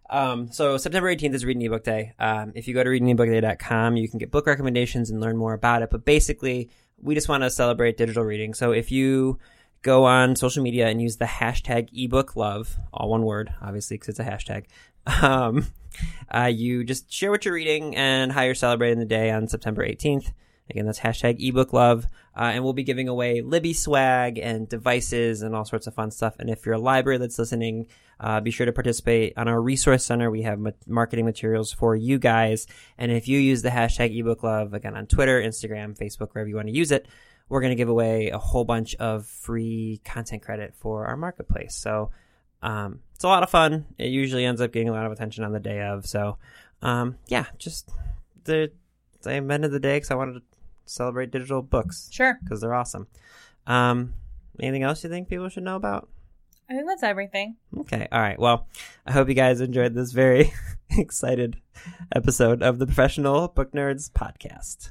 Um, 0.08 0.50
so 0.52 0.76
September 0.78 1.14
18th 1.14 1.34
is 1.34 1.44
Read 1.44 1.56
an 1.56 1.62
Ebook 1.62 1.84
Day. 1.84 2.14
Um, 2.18 2.52
if 2.54 2.66
you 2.66 2.72
go 2.74 2.82
to 2.82 2.88
readanebookday.com, 2.90 3.96
you 3.96 4.08
can 4.08 4.18
get 4.18 4.30
book 4.30 4.46
recommendations 4.46 5.10
and 5.10 5.20
learn 5.20 5.36
more 5.36 5.52
about 5.52 5.82
it. 5.82 5.90
But 5.90 6.04
basically, 6.06 6.70
we 7.00 7.14
just 7.14 7.28
want 7.28 7.42
to 7.42 7.50
celebrate 7.50 7.96
digital 7.96 8.24
reading. 8.24 8.54
So 8.54 8.72
if 8.72 8.90
you 8.90 9.38
go 9.82 10.04
on 10.04 10.36
social 10.36 10.62
media 10.62 10.88
and 10.88 11.00
use 11.00 11.16
the 11.16 11.24
hashtag 11.24 11.90
ebooklove, 11.92 12.68
all 12.92 13.10
one 13.10 13.22
word, 13.22 13.52
obviously, 13.62 13.96
because 13.96 14.08
it's 14.08 14.18
a 14.18 14.24
hashtag, 14.24 14.66
um, 15.22 15.66
uh, 16.32 16.50
you 16.52 16.84
just 16.84 17.10
share 17.12 17.30
what 17.30 17.44
you're 17.44 17.54
reading 17.54 17.96
and 17.96 18.32
how 18.32 18.42
you're 18.42 18.54
celebrating 18.54 18.98
the 18.98 19.06
day 19.06 19.30
on 19.30 19.48
September 19.48 19.86
18th. 19.86 20.32
Again, 20.68 20.86
that's 20.86 21.00
hashtag 21.00 21.40
ebook 21.40 21.72
love. 21.72 22.06
Uh, 22.36 22.52
and 22.54 22.62
we'll 22.62 22.72
be 22.72 22.84
giving 22.84 23.08
away 23.08 23.40
Libby 23.40 23.72
swag 23.72 24.38
and 24.38 24.68
devices 24.68 25.42
and 25.42 25.54
all 25.54 25.64
sorts 25.64 25.88
of 25.88 25.94
fun 25.94 26.12
stuff. 26.12 26.36
And 26.38 26.48
if 26.48 26.64
you're 26.64 26.76
a 26.76 26.78
library 26.78 27.18
that's 27.18 27.38
listening, 27.38 27.88
uh, 28.20 28.40
be 28.40 28.52
sure 28.52 28.66
to 28.66 28.72
participate 28.72 29.32
on 29.36 29.48
our 29.48 29.60
resource 29.60 30.04
center. 30.04 30.30
We 30.30 30.42
have 30.42 30.60
ma- 30.60 30.70
marketing 30.86 31.24
materials 31.24 31.72
for 31.72 31.96
you 31.96 32.18
guys. 32.18 32.68
And 32.96 33.10
if 33.10 33.26
you 33.26 33.40
use 33.40 33.62
the 33.62 33.70
hashtag 33.70 34.16
ebooklove, 34.16 34.72
again, 34.72 34.96
on 34.96 35.06
Twitter, 35.06 35.42
Instagram, 35.42 35.98
Facebook, 35.98 36.32
wherever 36.32 36.48
you 36.48 36.54
want 36.54 36.68
to 36.68 36.74
use 36.74 36.92
it, 36.92 37.06
we're 37.50 37.60
going 37.60 37.72
to 37.72 37.76
give 37.76 37.90
away 37.90 38.30
a 38.30 38.38
whole 38.38 38.64
bunch 38.64 38.94
of 38.94 39.26
free 39.26 40.00
content 40.06 40.42
credit 40.42 40.74
for 40.74 41.04
our 41.06 41.16
marketplace. 41.18 41.76
So, 41.76 42.10
um, 42.62 43.00
it's 43.14 43.24
a 43.24 43.28
lot 43.28 43.42
of 43.42 43.50
fun. 43.50 43.84
It 43.98 44.06
usually 44.08 44.46
ends 44.46 44.62
up 44.62 44.72
getting 44.72 44.88
a 44.88 44.92
lot 44.92 45.04
of 45.04 45.12
attention 45.12 45.44
on 45.44 45.52
the 45.52 45.60
day 45.60 45.82
of. 45.82 46.06
So, 46.06 46.38
um, 46.80 47.16
yeah, 47.26 47.44
just 47.58 47.90
the, 48.44 48.70
I 49.26 49.32
invented 49.34 49.72
the 49.72 49.80
day 49.80 49.96
because 49.96 50.10
I 50.10 50.14
wanted 50.14 50.34
to 50.34 50.42
celebrate 50.86 51.30
digital 51.30 51.60
books 51.60 52.08
Sure. 52.10 52.38
because 52.42 52.60
they're 52.62 52.74
awesome. 52.74 53.06
Um, 53.66 54.14
anything 54.58 54.82
else 54.82 55.04
you 55.04 55.10
think 55.10 55.28
people 55.28 55.48
should 55.50 55.62
know 55.64 55.76
about? 55.76 56.08
I 56.68 56.74
think 56.74 56.86
that's 56.86 57.02
everything. 57.02 57.56
Okay. 57.80 58.06
All 58.12 58.20
right. 58.20 58.38
Well, 58.38 58.68
I 59.04 59.12
hope 59.12 59.28
you 59.28 59.34
guys 59.34 59.60
enjoyed 59.60 59.92
this 59.94 60.12
very 60.12 60.52
excited 60.90 61.56
episode 62.14 62.62
of 62.62 62.78
the 62.78 62.86
Professional 62.86 63.48
Book 63.48 63.72
Nerds 63.72 64.08
podcast. 64.10 64.90